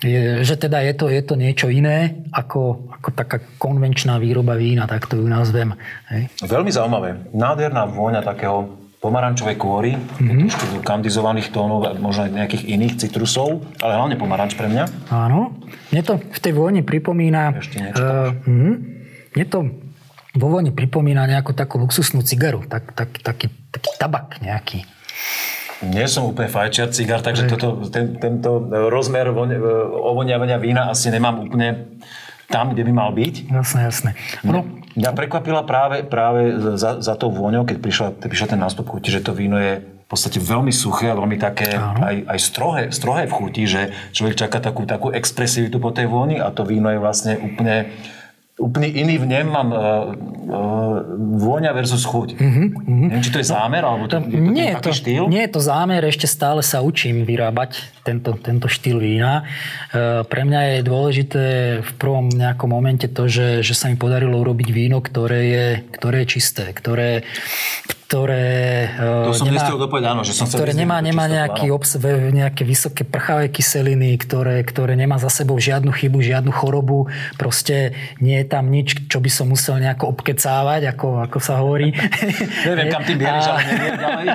[0.02, 4.90] je, že teda je to, je to niečo iné ako, ako taká konvenčná výroba vína,
[4.90, 5.78] tak to ju nazvem.
[6.10, 6.26] Hej.
[6.42, 7.30] Veľmi zaujímavé.
[7.30, 10.86] Nádherná vôňa takého pomarančovej kôry, mm-hmm.
[10.86, 15.10] kandizovaných tónov, možno aj nejakých iných citrusov, ale hlavne pomaranč pre mňa.
[15.10, 15.58] Áno.
[15.90, 17.58] Mne to v tej vôni pripomína...
[17.58, 18.74] Ešte niečo uh, uh,
[19.34, 19.58] Mne to
[20.38, 24.86] vo vôni pripomína nejakú takú luxusnú cigaru, tak, tak, taký, taký tabak nejaký.
[25.82, 29.58] Nie som úplne fajčiar cigár, takže toto, ten, tento rozmer e,
[29.98, 31.98] ovoniavania vína asi nemám úplne
[32.50, 33.34] tam, kde by mal byť.
[33.50, 34.10] Jasné, jasné.
[34.42, 34.64] No.
[34.92, 39.08] Mňa prekvapila práve, práve za, za tou vôňou, keď prišla, keď prišla ten nástup chuti,
[39.08, 43.24] že to víno je v podstate veľmi suché a veľmi také aj, aj strohé, strohé
[43.24, 47.00] v chuti, že človek čaká takú, takú expresivitu po tej vôni a to víno je
[47.00, 47.88] vlastne úplne
[48.60, 50.96] úplne iný vnem mám uh, uh,
[51.40, 52.36] vôňa versus chuť.
[52.36, 55.24] Uh-huh, Neviem, či to je zámer, alebo to, je to nie, je to, štýl?
[55.32, 59.48] Nie je to zámer, ešte stále sa učím vyrábať tento, tento štýl vína.
[59.90, 61.44] Uh, pre mňa je dôležité
[61.80, 66.28] v prvom nejakom momente to, že, že sa mi podarilo urobiť víno, ktoré je, ktoré
[66.28, 67.24] je čisté, ktoré,
[68.12, 68.92] ktoré,
[69.24, 71.96] to som nemá, dopovedať, áno, že som ktoré nemá, nemá nejaký obs,
[72.28, 77.08] nejaké vysoké prchavé kyseliny, ktoré, ktoré nemá za sebou žiadnu chybu, žiadnu chorobu.
[77.40, 81.96] Proste nie je tam nič, čo by som musel nejako obkecávať, ako, ako sa hovorí.
[82.68, 84.26] Neviem, kam ty bieríš, ale neviem ďalej.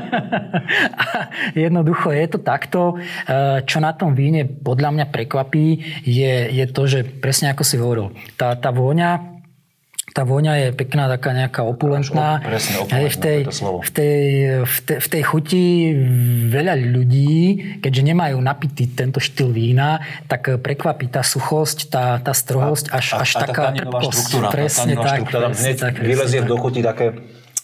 [1.70, 2.82] Jednoducho je to takto.
[3.30, 7.78] E, čo na tom víne podľa mňa prekvapí, je, je to, že presne ako si
[7.78, 8.10] hovoril,
[8.42, 9.37] tá, tá vôňa
[10.18, 12.42] tá vôňa je pekná, taká nejaká opulentná.
[12.42, 14.22] Presne, opulentná, v tej, v, tej,
[14.66, 15.66] v, tej, v tej chuti
[16.50, 17.42] veľa ľudí,
[17.86, 23.22] keďže nemajú napitý tento štýl vína, tak prekvapí tá suchosť, tá, tá strohosť, až, a,
[23.22, 24.30] až a taká trpkosť.
[24.50, 25.22] Presne tak.
[25.22, 25.94] Štruktúra, presne tak.
[26.02, 27.14] Vylezie do chuti také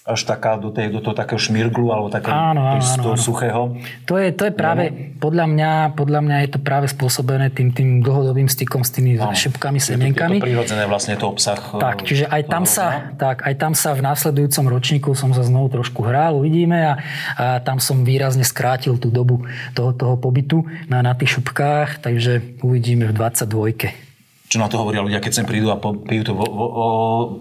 [0.03, 3.79] až taká do, tej, do toho takého šmirglu alebo takého áno, áno, áno, suchého.
[4.03, 5.15] To je, to je práve, no.
[5.23, 9.31] podľa, mňa, podľa mňa je to práve spôsobené tým, tým dlhodobým stykom s tými áno.
[9.31, 10.37] šupkami, semienkami.
[10.37, 11.55] Je to prirodzené vlastne to obsah.
[11.55, 15.71] Tak, čiže aj tam, sa, tak, aj tam sa v následujúcom ročníku som sa znovu
[15.71, 16.93] trošku hral, uvidíme a,
[17.39, 22.59] a tam som výrazne skrátil tú dobu toho, toho pobytu na, na tých šupkách, takže
[22.59, 24.12] uvidíme v 22
[24.53, 26.87] čo na to hovoria ľudia, keď sem prídu a pijú to vo, vo, vo,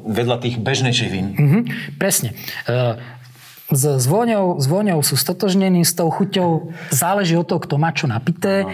[0.08, 1.36] vedľa tých bežnejších vín.
[1.36, 1.62] Mm-hmm,
[2.00, 2.32] presne.
[2.64, 2.96] E,
[3.68, 7.92] s, s, vôňou, s vôňou sú stotožnení, s tou chuťou záleží od toho, kto má
[7.92, 8.64] čo napité.
[8.64, 8.66] E,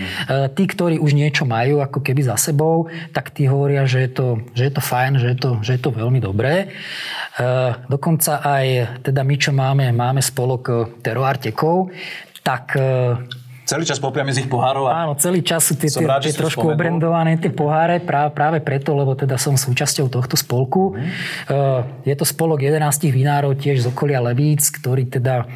[0.55, 4.27] tí, ktorí už niečo majú ako keby za sebou, tak tí hovoria, že je to,
[4.55, 6.55] že je to fajn, že je to, že je to veľmi dobré.
[6.63, 7.47] E,
[7.91, 8.67] dokonca aj
[9.03, 11.91] teda my, čo máme, máme spolok Teroartekov,
[12.47, 12.79] tak
[13.69, 16.33] celý čas popijame z ich pohárov a Áno, celý čas sú tie, tie, rád, tie
[16.33, 16.75] trošku spomenul.
[16.75, 20.97] obrendované tie poháre práve, práve preto, lebo teda som súčasťou tohto spolku.
[20.97, 21.05] E,
[22.03, 25.47] Je to spolok 11 vinárov tiež z okolia Levíc, ktorí teda e,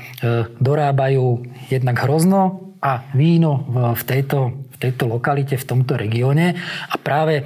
[0.59, 2.41] dorábajú jednak hrozno
[2.79, 4.39] a víno v- tejto,
[4.83, 6.59] tejto lokalite, v tomto regióne.
[6.91, 7.43] A práve e,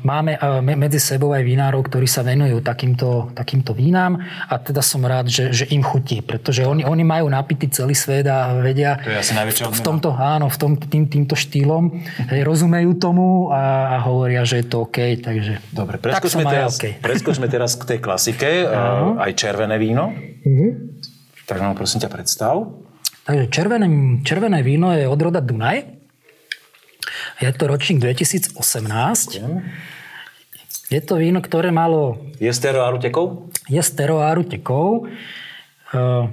[0.00, 4.16] máme e, me- medzi sebou aj vinárov, ktorí sa venujú takýmto, takýmto vínám
[4.48, 8.24] a teda som rád, že, že im chutí, pretože oni, oni majú napitý celý svet
[8.24, 9.84] a vedia To je asi v odmena.
[9.84, 12.00] tomto, áno, v tom, tým, týmto štýlom
[12.32, 16.52] hej, rozumejú tomu a, a hovoria, že je to OK, takže Dobre, tak preskočme aj
[16.54, 16.84] teraz, OK.
[17.02, 20.14] preskočme teraz k tej klasike, uh, aj červené víno.
[20.46, 20.66] Mhm.
[21.44, 22.54] Tak nám prosím ťa predstav.
[23.24, 23.88] Takže červené,
[24.24, 26.03] červené víno je od roda Dunaj.
[27.38, 28.56] Je to ročník 2018.
[30.86, 33.48] Je to víno, ktoré malo Je z teroáru tekov?
[33.64, 35.08] je z teroáru tekov.
[35.90, 36.26] Eh,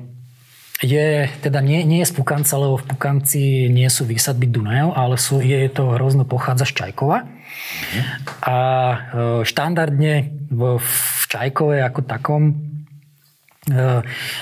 [0.81, 5.13] Je, teda nie, nie je z Pukanca, lebo v Pukanci nie sú výsadby Dunajov, ale
[5.13, 7.21] sú, je to hrozno pochádza z Čajkova.
[8.41, 8.57] A
[8.89, 8.97] eh,
[9.45, 10.13] štandardne
[10.49, 10.91] v, v
[11.29, 12.43] Čajkove ako takom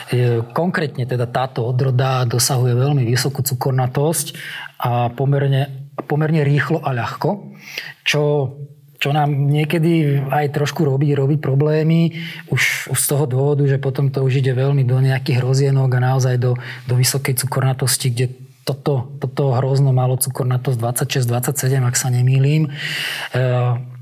[0.10, 4.32] je- konkrétne teda táto odroda dosahuje veľmi vysokú cukornatosť
[4.80, 7.56] a pomerne, pomerne rýchlo a ľahko,
[8.04, 8.54] čo
[9.00, 12.20] čo nám niekedy aj trošku robí, robí problémy.
[12.52, 16.04] Už, už z toho dôvodu, že potom to už ide veľmi do nejakých hrozienok a
[16.12, 18.26] naozaj do, do vysokej cukornatosti, kde
[18.68, 23.40] toto, toto hrozno malo cukornatosť 26-27, ak sa nemýlim, e,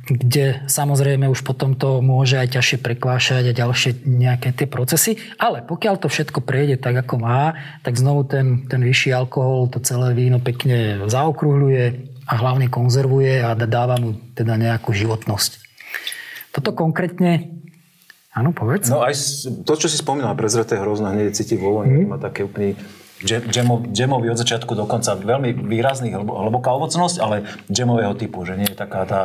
[0.08, 5.62] kde samozrejme už potom to môže aj ťažšie prekvášať a ďalšie nejaké tie procesy, ale
[5.62, 10.15] pokiaľ to všetko prejde tak, ako má, tak znovu ten, ten vyšší alkohol to celé
[10.15, 15.63] víno pekne zaokrúhľuje a hlavne konzervuje a dáva mu teda nejakú životnosť.
[16.52, 17.54] Toto konkrétne,
[18.34, 18.89] áno, povedz.
[18.89, 19.15] No aj
[19.63, 22.74] to, čo si spomínal, prezreté hrozno, hneď cíti vo voni, má také úplný
[23.22, 25.15] dže- džemo- džemový od začiatku do konca.
[25.15, 29.22] Veľmi výrazný, hlbo- hlboká ovocnosť, ale džemového typu, že nie je taká tá,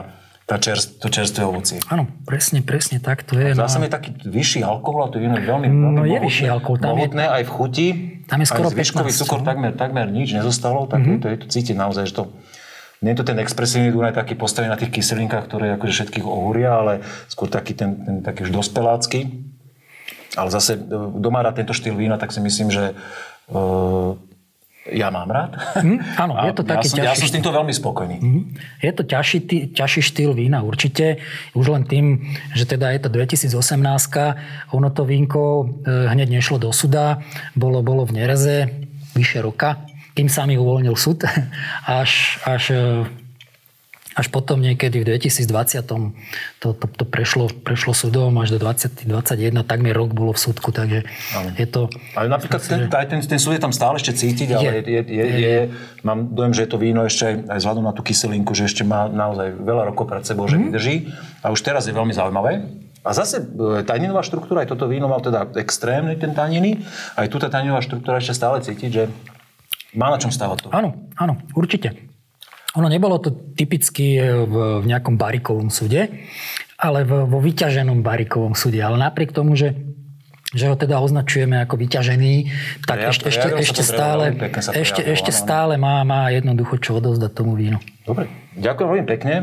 [0.46, 1.78] tá čerst, to čerstvé ovocie.
[1.86, 3.54] Áno, presne, presne tak to je.
[3.54, 6.46] Zdá No, mi taký vyšší alkohol a to je veľmi, No, veľmi je mohutné- vyšší
[6.50, 7.88] alkohol, tam je- mohutné aj v chuti.
[8.26, 9.46] Tam je skoro aj zvyškový 15, cukor no.
[9.46, 11.20] takmer, takmer nič nezostalo, tak mm-hmm.
[11.22, 12.24] to je to cítiť naozaj, že to
[13.02, 16.78] nie je to ten expresívny Dunaj taký postavený na tých kyselinkách, ktoré akože všetkých ohúria,
[16.78, 19.42] ale skôr taký ten, ten taký už dospelácky.
[20.38, 22.94] Ale zase, e, kto má rád tento štýl vína, tak si myslím, že
[23.50, 24.14] uh,
[24.90, 25.54] ja mám rád.
[25.78, 28.16] Hm, áno, je to ja taký som, ja ťažší som s týmto veľmi spokojný.
[28.82, 31.22] Je to ťažší, ty- ťažší štýl vína určite.
[31.54, 33.54] Už len tým, že teda je to 2018,
[34.74, 35.42] ono to vínko
[35.86, 37.22] e, hneď nešlo do suda,
[37.54, 38.74] bolo, bolo v nereze
[39.14, 39.86] vyše roka,
[40.18, 41.30] kým sa mi uvoľnil súd,
[41.86, 42.82] až, až, e,
[44.12, 45.96] až potom niekedy v 2020 to,
[46.60, 49.08] to, to prešlo, prešlo súdom až do 2021,
[49.64, 51.04] takmer rok bolo v súdku, takže
[51.56, 51.88] je to...
[52.12, 55.00] Ale napríklad ten, aj ten, ten súd je tam stále ešte cítiť, ale je, je,
[55.08, 55.56] je, je,
[56.04, 59.08] mám dojem, že je to víno ešte aj, vzhľadom na tú kyselinku, že ešte má
[59.08, 61.08] naozaj veľa rokov pred sebou, že vydrží.
[61.40, 62.68] A už teraz je veľmi zaujímavé.
[63.02, 66.86] A zase e, taninová štruktúra, aj toto víno mal teda extrémny ten taniny,
[67.18, 69.04] aj tu tá taninová štruktúra ešte stále cítiť, že
[69.98, 70.68] má na čom stávať to.
[70.70, 72.11] Áno, áno, určite.
[72.80, 76.08] Ono nebolo to typicky v, v nejakom barikovom súde,
[76.80, 78.80] ale v, vo vyťaženom barikovom súde.
[78.80, 79.76] Ale napriek tomu, že
[80.52, 82.34] že ho teda označujeme ako vyťažený,
[82.84, 86.76] tak Prejav- ešte, ešte, sa ešte to stále, pekne ešte, ešte stále má, má jednoducho
[86.76, 87.80] čo odovzdať tomu vínu.
[88.04, 88.28] Dobre,
[88.60, 89.34] ďakujem veľmi pekne.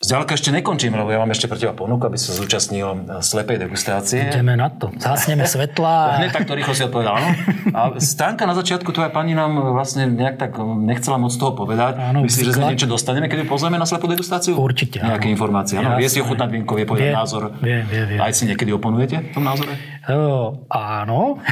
[0.00, 3.68] Zďaleka ešte nekončím, lebo ja mám ešte pre teba ponuku, aby sa zúčastnil e, slepej
[3.68, 4.32] degustácie.
[4.32, 4.88] Ideme na to.
[4.96, 5.92] Zásneme svetla.
[6.24, 7.28] Hneď takto rýchlo si odpovedal, áno.
[7.76, 12.00] A Stanka na začiatku, tvoja pani nám vlastne nejak tak nechcela moc toho povedať.
[12.00, 14.56] Áno, Myslíš, že sa niečo dostaneme, keď ju pozrieme na slepú degustáciu?
[14.56, 15.12] Určite, áno.
[15.12, 16.00] Nejaké informácie, áno.
[16.00, 17.42] Vie si ochutnať vínko, vie povedať Vie, názor.
[17.60, 18.18] vie, vie, vie.
[18.24, 19.76] Aj si niekedy oponujete v tom názore?
[20.08, 21.44] O, áno.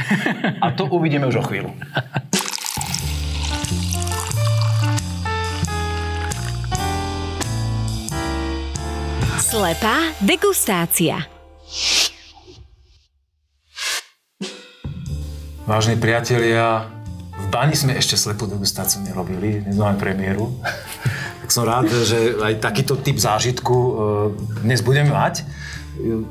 [0.57, 1.69] A to uvidíme už o chvíľu.
[9.49, 11.25] Slepá degustácia.
[15.65, 16.85] Vážení priatelia,
[17.33, 20.53] v bani sme ešte slepú degustáciu nerobili, dnes máme premiéru.
[21.41, 23.91] tak som rád, že aj takýto typ zážitku e,
[24.69, 25.41] dnes budeme mať.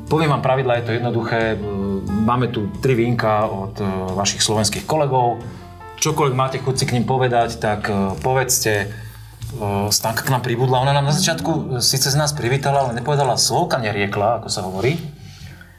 [0.07, 1.59] Poviem vám pravidla, je to jednoduché.
[1.59, 1.67] E,
[2.23, 5.43] Máme tu tri vínka od e, vašich slovenských kolegov.
[5.99, 7.91] Čokoľvek máte chuť si k ním povedať, tak
[8.23, 9.08] povedzte.
[9.89, 10.85] Stanka k nám pribudla.
[10.85, 14.61] Ona nám na začiatku e, síce z nás privítala, ale nepovedala slovka, neriekla, ako sa
[14.69, 15.01] hovorí.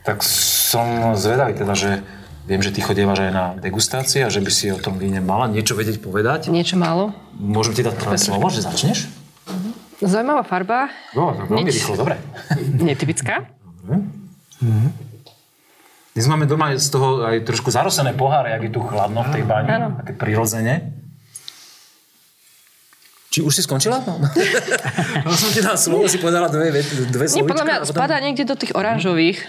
[0.01, 2.01] Tak som zvedavý teda, že
[2.49, 5.45] viem, že ty chodievaš aj na degustácie a že by si o tom víne mala
[5.45, 6.49] niečo vedieť povedať.
[6.49, 7.13] Niečo málo.
[7.37, 9.05] Môžem ti dať prvé slovo, že začneš?
[10.01, 12.17] Zaujímavá farba, No, tak veľmi rýchlo, dobre.
[12.89, 13.51] netypická.
[16.15, 19.43] Dnes máme doma z toho aj trošku zarosené poháre, ak je tu chladno v tej
[19.45, 20.98] bani, také prirodzene.
[23.29, 24.01] Či už si skončila?
[25.19, 25.35] No.
[25.35, 26.81] som ti dal slovo, si povedala dve,
[27.13, 29.45] dve Nie, podľa mňa spadá niekde do tých oranžových.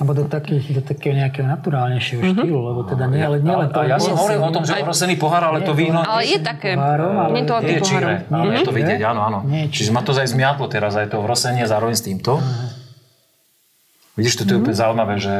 [0.00, 2.40] Alebo do, takých, do takého nejakého naturálnejšieho mm-hmm.
[2.40, 3.78] štýlu, lebo teda nie, ale nie len to.
[3.80, 6.00] A ja som hovoril o tom, že orosený pohár, ale to víno...
[6.00, 6.76] Ale je také.
[6.76, 9.38] Pohárom, ale- Nie to je číre, ale je to vidieť, áno, áno.
[9.48, 12.40] Nie je Čiže ma to aj zmiatlo teraz, aj to vrosenie zároveň s týmto.
[14.18, 15.34] Vidíš, toto je úplne zaujímavé, že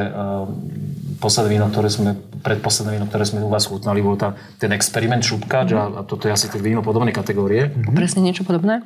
[1.19, 5.21] posledné víno, ktoré sme, predposledné víno, ktoré sme u vás chutnali, bol tá, ten experiment
[5.21, 7.69] šupkač a, a toto je asi tak víno podobnej kategórie.
[7.91, 8.81] Presne niečo podobné.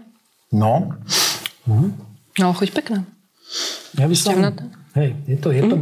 [0.50, 0.94] No,
[2.34, 3.06] No, ale chuť pekná.
[3.96, 4.34] Ja by som...
[4.98, 5.76] Hej, je to, je to,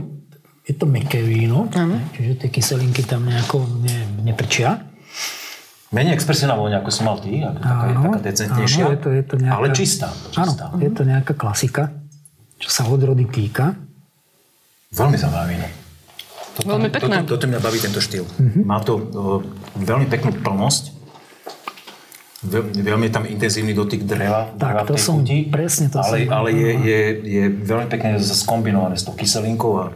[0.68, 2.00] je to meké víno, Áno.
[2.14, 4.84] čiže tie kyselinky tam nejako ne, netrčia.
[5.92, 9.10] menej expresívna vôňa, ako som mal ty, ako taká, Áno, taká decentnejšia, áno, je to,
[9.12, 10.08] je to nejaká, ale čistá.
[10.38, 10.66] Áno, čistá.
[10.80, 11.84] je to nejaká klasika,
[12.56, 13.76] čo sa odrody týka.
[14.92, 15.68] Veľmi zaujímavé víno.
[16.52, 17.16] Toto, Veľmi pekné.
[17.24, 18.28] Toto, toto mňa baví, tento štýl.
[18.28, 18.60] Mhm.
[18.64, 19.40] Má to uh,
[19.78, 21.02] veľmi peknú plnosť,
[22.42, 26.26] Veľ, veľmi je tam intenzívny dotyk dreva, Tak, dreva to som- chuti, presne to ale,
[26.26, 29.94] som- ale je, je, je veľmi pekne skombinované s tou kyselinkou a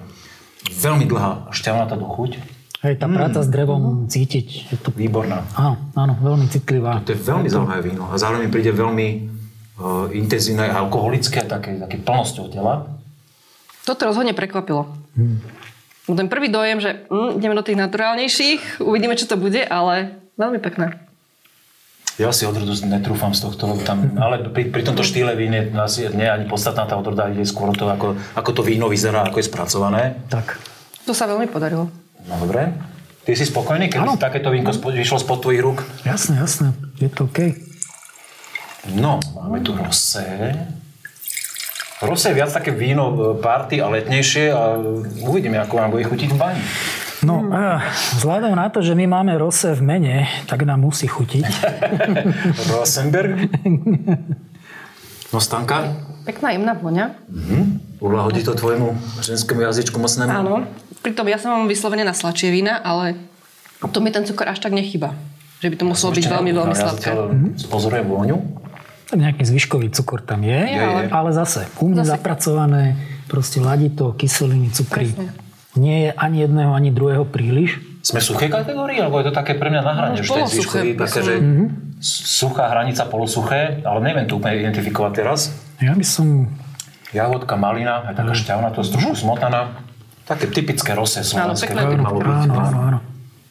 [0.69, 2.37] veľmi dlhá šťavnatá do chuť.
[2.85, 5.41] Hej, tá práca s drevom cítiť, je to, Výborná.
[5.57, 7.01] áno, áno, veľmi citlivá.
[7.01, 9.07] To je veľmi zaujímavé víno a zároveň mi príde veľmi
[9.81, 12.93] uh, intenzívne alkoholické, také, také plnosťou tela.
[13.89, 14.85] Toto rozhodne prekvapilo.
[16.05, 20.61] Ten prvý dojem, že mm, ideme do tých naturálnejších, uvidíme, čo to bude, ale veľmi
[20.61, 21.01] pekné.
[22.15, 26.07] Ja si odrodu netrúfam z tohto, tam, ale pri, pri tomto štýle vín je, asi
[26.15, 29.43] nie je ani podstatná tá odroda, ide skôr to, ako, ako to víno vyzerá, ako
[29.43, 30.15] je spracované.
[30.31, 30.55] Tak,
[31.03, 31.91] To sa veľmi podarilo.
[32.23, 32.71] No dobre.
[33.25, 35.81] Ty si spokojný, keď takéto vínko spo- vyšlo spod tvojich rúk?
[36.05, 37.57] jasné, jasné, je to OK.
[38.93, 40.53] No, máme tu rosé.
[42.03, 44.75] Rosé je viac také víno e, party a letnejšie a
[45.23, 46.61] uvidíme, ako vám bude chutiť v bani.
[47.23, 47.79] No, a
[48.19, 51.47] vzhľadom na to, že my máme rose v mene, tak nám musí chutiť.
[52.75, 53.47] Rosenberg.
[55.31, 57.15] No Stanka, Pekná jemná voňa.
[58.01, 60.29] uľahodí to tvojemu ženskému jazyčku mocnému?
[60.29, 60.65] Áno.
[60.99, 63.13] Pritom ja som mám vyslovene na sladšie vína, ale
[63.79, 65.13] to mi ten cukor až tak nechyba.
[65.61, 67.13] Že by to muselo byť veľmi, veľmi Ja sladké.
[67.13, 67.19] zatiaľ
[67.69, 68.37] Pozorujem vôňu.
[69.05, 72.83] Tak nejaký zvyškový cukor tam je, Je, ale- ale zase u mňa Zase- zapracované,
[73.25, 75.13] proste ladí to kyseliny, cukry.
[75.13, 75.29] Presne.
[75.75, 77.77] Nie je ani jedného, ani druhého príliš.
[77.99, 80.33] Sme v suchej kategórii, alebo je to také pre mňa na hrane, No, že to
[80.33, 81.33] je polosuché zvyškový, také, že
[81.99, 85.39] suchá hranica, polosuché, ale neviem to úplne identifikovať teraz.
[85.81, 86.53] Ja by som...
[87.11, 89.79] Jahodka, malina, aj taká šťavnatosť, trošku smotaná.
[90.25, 91.71] Také typické rosé slovenské.
[91.71, 92.01] áno,
[92.51, 92.99] áno, áno.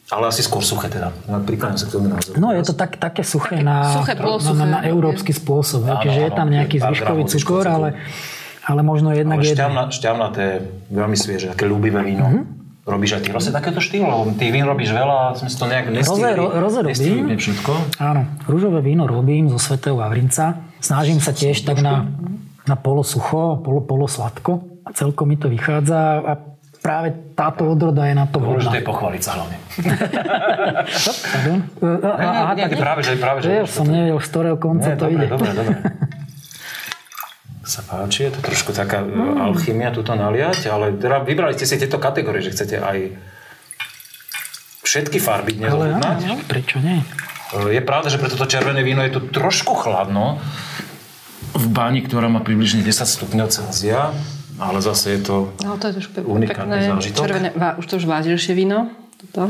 [0.05, 1.09] Ale asi skôr suché teda.
[1.25, 2.37] Ja Prikláňam sa k tomu názoru.
[2.37, 4.61] No je to tak, také suché Také na, suché, na, polosuché.
[4.61, 5.81] na, na európsky spôsob.
[5.81, 7.89] Áno, Áno, čiže je áno, tam nejaký zvyškový cukor, ale,
[8.61, 10.45] ale možno jednak Ale šťavna, šťavnaté,
[10.93, 12.45] veľmi svieže, také ľúbivé víno.
[12.85, 14.05] Robíš aj ty rosé takéto štýlu?
[14.05, 16.21] Lebo tých vín robíš veľa, a sme si to nejak nestihli.
[16.21, 17.33] Roze- ro- roze robím.
[17.33, 17.71] všetko.
[17.97, 20.69] Áno, rúžové víno robím zo Svetého Vavrinca.
[20.85, 22.05] Snažím sa tiež tak na,
[22.69, 24.61] na polosucho, polo, polosladko.
[24.85, 26.33] A celkom mi to vychádza a
[26.85, 28.77] práve táto odroda je na to Dôležité vhodná.
[28.77, 29.57] je pochváliť sa hlavne.
[31.25, 31.57] Pardon?
[31.57, 33.49] E, a- a- Aha, tak práve, že, práve, že...
[33.49, 35.27] ja som nevedel, z ktorého konca Nie, to dobre, ide.
[35.27, 35.75] dobre, dobre.
[37.65, 39.41] sa páči, je to trošku taká Mm.
[39.41, 42.97] alchymia tuto naliať, ale teda vybrali ste si tieto kategórie, že chcete aj
[44.85, 47.01] všetky farby dnes Ale áno, áno, prečo nie?
[47.67, 50.37] Je pravda, že pre toto červené víno je tu trošku chladno
[51.53, 54.13] v báni, ktorá má približne 10 stupňov Celzia,
[54.57, 55.35] ale zase je to...
[55.59, 57.21] No to je trošku pe- Unikátny pekné, zážitok.
[57.21, 58.87] červené, vá, už to už vážilšie víno.
[59.17, 59.47] Toto.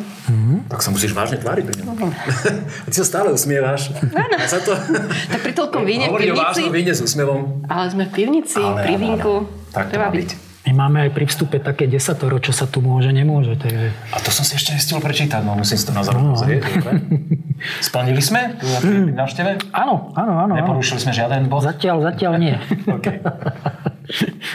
[0.68, 1.98] Tak sa musíš vážne tváriť pri ňom.
[2.86, 3.92] Ty sa stále usmievaš.
[4.08, 4.36] Áno.
[4.48, 4.72] Za to...
[5.32, 6.62] Tak pri toľkom víne v Hovorí o pivnici.
[6.62, 7.42] vážnom víne s úsmevom.
[7.66, 9.34] Ale sme v pivnici, Ale pri vínku.
[9.70, 10.16] Tak to má byť.
[10.16, 10.30] byť.
[10.66, 13.54] My máme aj pri vstupe také desatoro, čo sa tu môže, nemôže.
[13.54, 13.94] Takže...
[14.10, 16.34] A to som si ešte nestihol prečítať, no musím si to na záver No.
[16.34, 16.62] pozrieť.
[16.66, 16.92] dobre.
[17.88, 19.70] Splnili sme tu pri návšteve?
[19.72, 20.52] Áno, áno, áno.
[20.52, 20.54] áno.
[20.58, 21.62] Neporušili sme žiaden bod?
[21.62, 22.56] Zatiaľ, zatiaľ nie.
[22.98, 23.08] OK.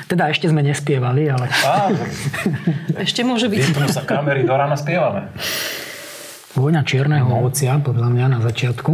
[0.06, 1.46] teda ešte sme nespievali, ale...
[1.46, 1.94] Á,
[2.98, 3.58] Ešte môže byť.
[3.70, 5.30] vypnú sa kamery, do rána spievame.
[6.52, 8.90] Vôňa čierneho ovocia, podľa mňa na začiatku.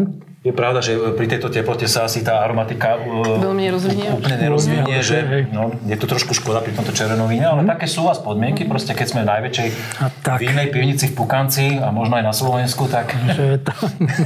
[0.46, 4.14] Je pravda, že pri tejto teplote sa asi tá aromatika uh, Veľmi nerozvinie.
[4.14, 8.06] úplne nerozvinie, že no, je to trošku škoda pri tomto červenom víne, ale také sú
[8.06, 10.38] vás podmienky, proste keď sme v najväčšej A tak.
[10.38, 13.72] vínej pivnici v Pukanci a možno aj na Slovensku, tak, Že je to...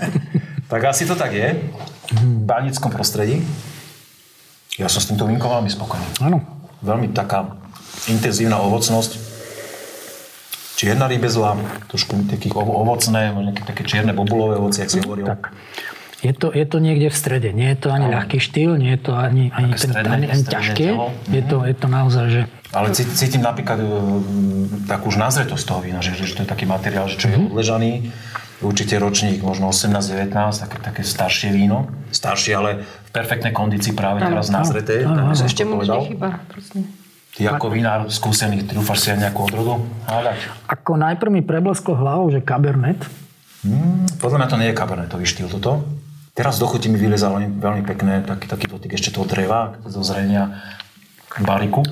[0.76, 1.56] tak asi to tak je.
[2.12, 3.40] V banickom prostredí.
[4.76, 6.04] Ja som s týmto vínkom veľmi spokojný.
[6.20, 6.44] Áno.
[6.84, 7.56] Veľmi taká
[8.12, 9.16] intenzívna ovocnosť.
[10.76, 11.56] Čierna rybezla,
[11.88, 15.24] trošku takých ovo- ovocné, možno nejaké také čierne bobulové ovocie, ak si hovoril.
[15.24, 15.48] Tak.
[16.20, 17.48] Je to, je to niekde v strede.
[17.50, 20.42] Nie je to ani ľahký štýl, nie je to ani, ani, ten, stredné- ani, ani
[20.44, 20.84] ťažké.
[20.86, 21.08] telo.
[21.26, 22.40] Je to, je to naozaj, že...
[22.70, 23.86] Ale cí- cítim napríklad e,
[24.84, 27.46] takú už nazretosť toho vína, že, že to je taký materiál, že čo je Mhm.
[27.48, 27.92] odležaný,
[28.60, 30.28] určite ročník, možno 18-19,
[30.60, 31.88] také, také staršie víno.
[32.10, 35.02] Staršie, ale v perfektnej kondícii práve teraz nazreté.
[35.02, 35.32] áno, áno.
[35.32, 36.36] Ešte mu nechýba.
[36.46, 36.84] Presne.
[37.30, 39.80] Ty ako vinár skúsený, trúfaš si aj nejakú odrodu?
[40.68, 43.00] Ako najprv mi preblesklo hlavou, že Cabernet.
[43.62, 45.80] Mm, podľa mňa to nie je kabernetový štýl toto.
[46.40, 50.00] Teraz do chuti mi vylezalo veľmi, veľmi pekné taký, taký dotyk ešte toho dreva, zo
[50.00, 50.56] zrenia
[51.44, 51.84] bariku.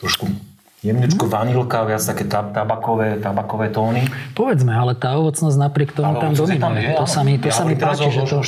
[0.00, 0.32] Trošku
[0.80, 4.08] jemnečko vanilka, viac také tab- tabakové, tabakové tóny.
[4.32, 6.96] Povedzme, ale tá ovocnosť napriek tomu tam ovocie dominuje.
[6.96, 8.40] To sa mi, to sa mi páči, že to,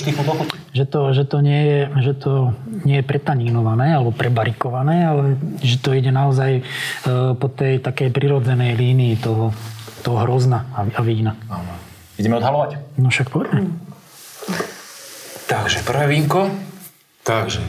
[0.72, 2.32] že to, že to, nie je, že to
[2.88, 6.62] nie je pretanínované alebo prebarikované, ale že to ide naozaj e,
[7.36, 9.52] po tej takej prirodzenej línii toho,
[10.00, 11.36] toho hrozna a, a vína.
[11.52, 11.68] Áno.
[12.16, 12.80] Ideme odhalovať?
[12.96, 13.68] No však poďme.
[15.52, 16.48] Takže prvé vínko.
[17.28, 17.60] Takže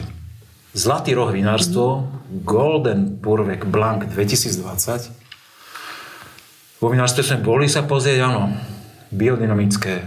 [0.72, 2.08] Zlatý roh vinárstvo,
[2.42, 6.80] Golden Purvek Blanc 2020.
[6.80, 8.56] Vo vinárstve sme boli sa pozrieť, áno,
[9.12, 10.00] biodynamické,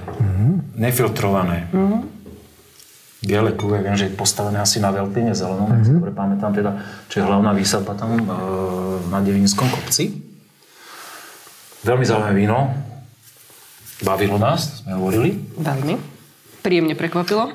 [0.74, 1.70] nefiltrované.
[3.22, 6.02] Biele kuve, viem, že je postavené asi na Veltine zelenom, mm-hmm.
[6.02, 6.82] dobre pamätám teda,
[7.14, 8.22] čo je hlavná výsadba tam e,
[9.10, 10.18] na Devinskom kopci.
[11.86, 12.74] Veľmi zaujímavé víno.
[14.02, 15.38] Bavilo nás, sme hovorili.
[15.58, 16.17] Veľmi.
[16.62, 17.54] Príjemne prekvapilo.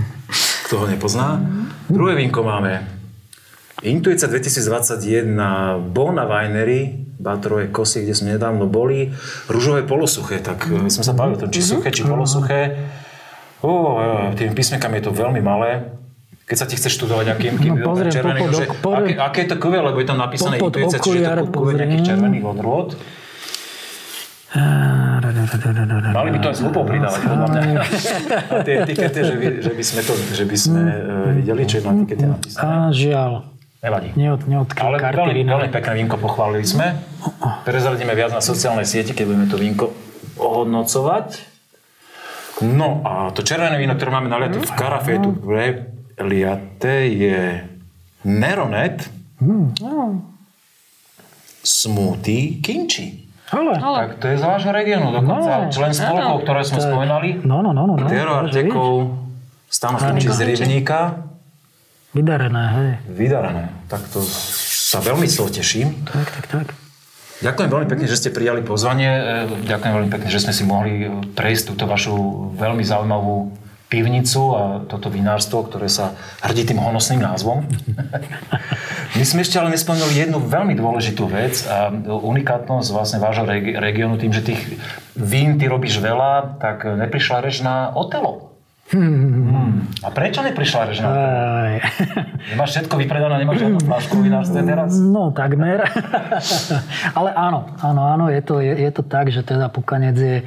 [0.66, 1.42] Kto ho nepozná.
[1.90, 3.00] Druhé vínko máme.
[3.80, 5.32] Intuica 2021
[5.90, 9.08] Bona Winery, Batrové kosy, kde sme nedávno boli.
[9.48, 10.92] Rúžové polosuché, tak mm.
[10.92, 12.76] sme sa bavili o tom, či suché, či polosuché.
[13.60, 14.00] Ó,
[14.36, 15.96] tými písmenkami je to veľmi malé.
[16.48, 19.48] Keď sa ti chceš študovať, kým, No, pozriem, červený, popod že, por- aké, aké je
[19.54, 22.88] to kuve, lebo je tam napísané Popod Intuica, čiže to kuve nejakých červených odrôd.
[26.14, 27.62] Mali by to aj s hupou pridávať, podľa mňa.
[28.50, 30.96] A tie etikety, že by, že by sme to, že by sme e,
[31.42, 32.62] videli, čo je na etikete napísané.
[32.62, 33.32] A žiaľ,
[33.80, 34.08] Nevadí.
[34.12, 37.00] neod, neodkryl Ale karty veľmi, veľmi pekné vínko pochválili sme.
[37.64, 39.84] Prezradíme viac na sociálnej sieti, keď budeme to vínko
[40.36, 41.48] ohodnocovať.
[42.60, 47.64] No a to červené víno, ktoré máme naliate v karafe, je tu preliate, je
[48.28, 49.08] Neronet
[51.64, 53.29] Smoothie Kimchi.
[53.50, 53.72] Ale,
[54.06, 57.28] Tak to je z vášho regiónu, dokonca No, člen spolkov, ktoré sme spomenali.
[57.42, 57.94] no, no, no, no.
[57.98, 58.06] no.
[58.06, 59.18] Tero Artekov,
[59.66, 61.26] Stano Kimchi z Rybníka.
[62.10, 62.90] Vydarené, hej.
[63.06, 63.70] Vydarené.
[63.86, 65.94] Tak to sa veľmi z toho teším.
[66.02, 66.66] Tak, tak, tak.
[67.40, 69.08] Ďakujem veľmi pekne, že ste prijali pozvanie.
[69.08, 69.22] E,
[69.64, 72.12] Ďakujem veľmi pekne, že sme si mohli e, prejsť túto vašu
[72.58, 73.54] veľmi zaujímavú
[73.90, 76.14] pivnicu a toto vinárstvo, ktoré sa
[76.46, 77.66] hrdí tým honosným názvom.
[79.18, 84.16] My sme ešte ale nespomenuli jednu veľmi dôležitú vec a unikátnosť vlastne vášho regi- regiónu
[84.16, 84.62] tým, že tých
[85.18, 88.49] vín ty robíš veľa, tak neprišla reč na Otelo.
[88.90, 89.86] Hmm.
[90.02, 91.10] A prečo neprišla reč na.
[92.50, 94.98] Nemáš všetko vypredané, nemáš žiadnu flášku vinárstve teraz?
[94.98, 95.86] No, takmer.
[97.18, 100.42] Ale áno, áno, áno, je to, je, je to tak, že teda Pukanec je,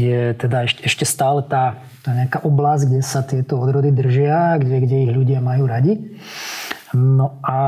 [0.00, 4.88] je teda ešte, ešte stále tá, tá nejaká oblasť, kde sa tieto odrody držia, kde,
[4.88, 6.00] kde ich ľudia majú radi.
[6.96, 7.58] No a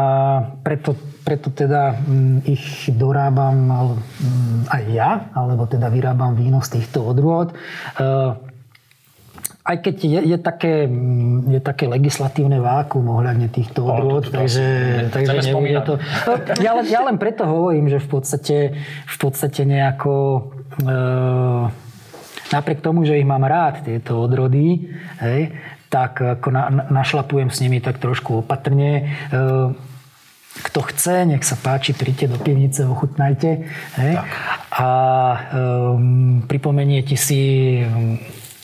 [0.65, 0.97] preto,
[1.29, 7.53] preto teda mm, ich dorábam mm, aj ja, alebo teda vyrábam víno z týchto odrôd.
[9.61, 14.41] E, aj keď je, je, také, mm, je také legislatívne vákum ohľadne týchto odrôd, toto
[14.41, 14.65] takže,
[15.07, 15.93] asi takže nebude to...
[16.01, 16.33] No,
[16.65, 18.57] Ja len, ja len preto hovorím, že v podstate,
[19.07, 20.13] v podstate nejako...
[20.81, 20.95] E,
[22.51, 24.91] napriek tomu, že ich mám rád, tieto odrody,
[25.23, 25.55] hej,
[25.87, 29.07] tak ako na, na, našlapujem s nimi tak trošku opatrne.
[29.31, 29.41] E,
[30.51, 33.71] kto chce, nech sa páči, príďte do pivnice, ochutnajte.
[33.97, 34.15] Hej?
[34.75, 34.89] A
[35.95, 37.79] um, pripomeniete si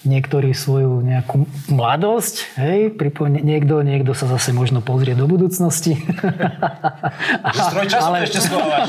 [0.06, 2.56] niektorí svoju nejakú mladosť.
[2.56, 2.94] Hej?
[2.94, 5.98] Pripomne, niekto, niekto sa zase možno pozrie do budúcnosti.
[7.56, 8.16] Že stroj času ale...
[8.24, 8.88] ešte schovávaš.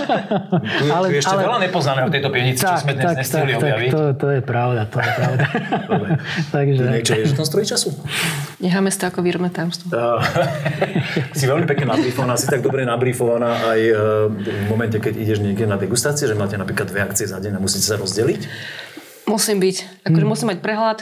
[0.61, 3.89] Tu, Ale- tu ešte ale- veľa nepoznaného v tejto pivnici, čo sme dnes nestihli objaviť.
[3.91, 5.45] to, to je pravda, to je pravda.
[6.55, 7.89] Takže, Ty niečo vieš o tom stroji času?
[8.61, 9.89] Necháme si to ako výrobné tajomstvo.
[9.89, 10.21] Uh,
[11.37, 13.97] si veľmi pekne nabrifovaná, si tak dobre nabrifovaná aj uh,
[14.29, 17.59] v momente, keď ideš niekde na degustácie, že máte napríklad dve akcie za deň a
[17.59, 18.41] musíte sa rozdeliť.
[19.27, 20.07] Musím byť.
[20.07, 20.99] Akože musím mať prehľad,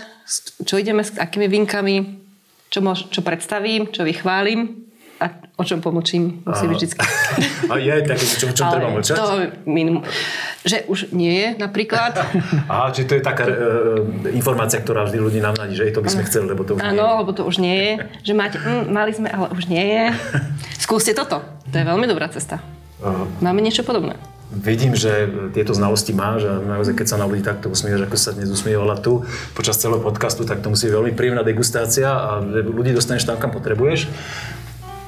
[0.65, 2.25] čo ideme s akými vinkami,
[2.73, 4.85] čo, mož, čo predstavím, čo vychválim
[5.21, 6.43] a o čom pomlčím.
[6.43, 7.05] Musím byť vždycky.
[7.71, 9.15] A je také, čo, o čom treba mlčať?
[9.15, 9.25] to
[9.69, 10.03] minimum.
[10.65, 12.17] Že už nie je napríklad.
[12.73, 14.01] Aha, či to je taká uh,
[14.33, 17.31] informácia, ktorá vždy ľudí navnadí, že to by sme chceli, lebo to už Áno, lebo
[17.31, 17.91] to už nie je.
[18.27, 20.03] Že máte, mm, mali sme, ale už nie je.
[20.83, 21.39] Skúste toto.
[21.45, 22.59] To je veľmi dobrá cesta.
[22.99, 24.19] Uh, Máme niečo podobné.
[24.53, 25.25] Vidím, že
[25.57, 28.93] tieto znalosti máš a naozaj, keď sa na ľudí takto usmievaš, ako sa dnes usmievala
[29.01, 29.25] tu
[29.57, 33.49] počas celého podcastu, tak to musí byť veľmi príjemná degustácia a ľudí dostaneš tam, kam
[33.49, 34.05] potrebuješ.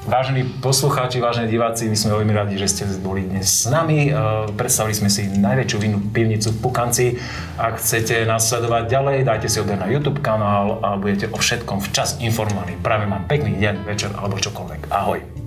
[0.08, 4.08] Vážení poslucháči, vážení diváci, my sme veľmi radi, že ste boli dnes s nami.
[4.08, 4.12] E,
[4.56, 7.06] predstavili sme si najväčšiu vinnú pivnicu v Pukanci.
[7.60, 11.84] Ak chcete nás sledovať ďalej, dajte si odber na YouTube kanál a budete o všetkom
[11.92, 12.80] včas informovaní.
[12.80, 14.88] Práve mám pekný deň, večer alebo čokoľvek.
[14.88, 15.37] Ahoj.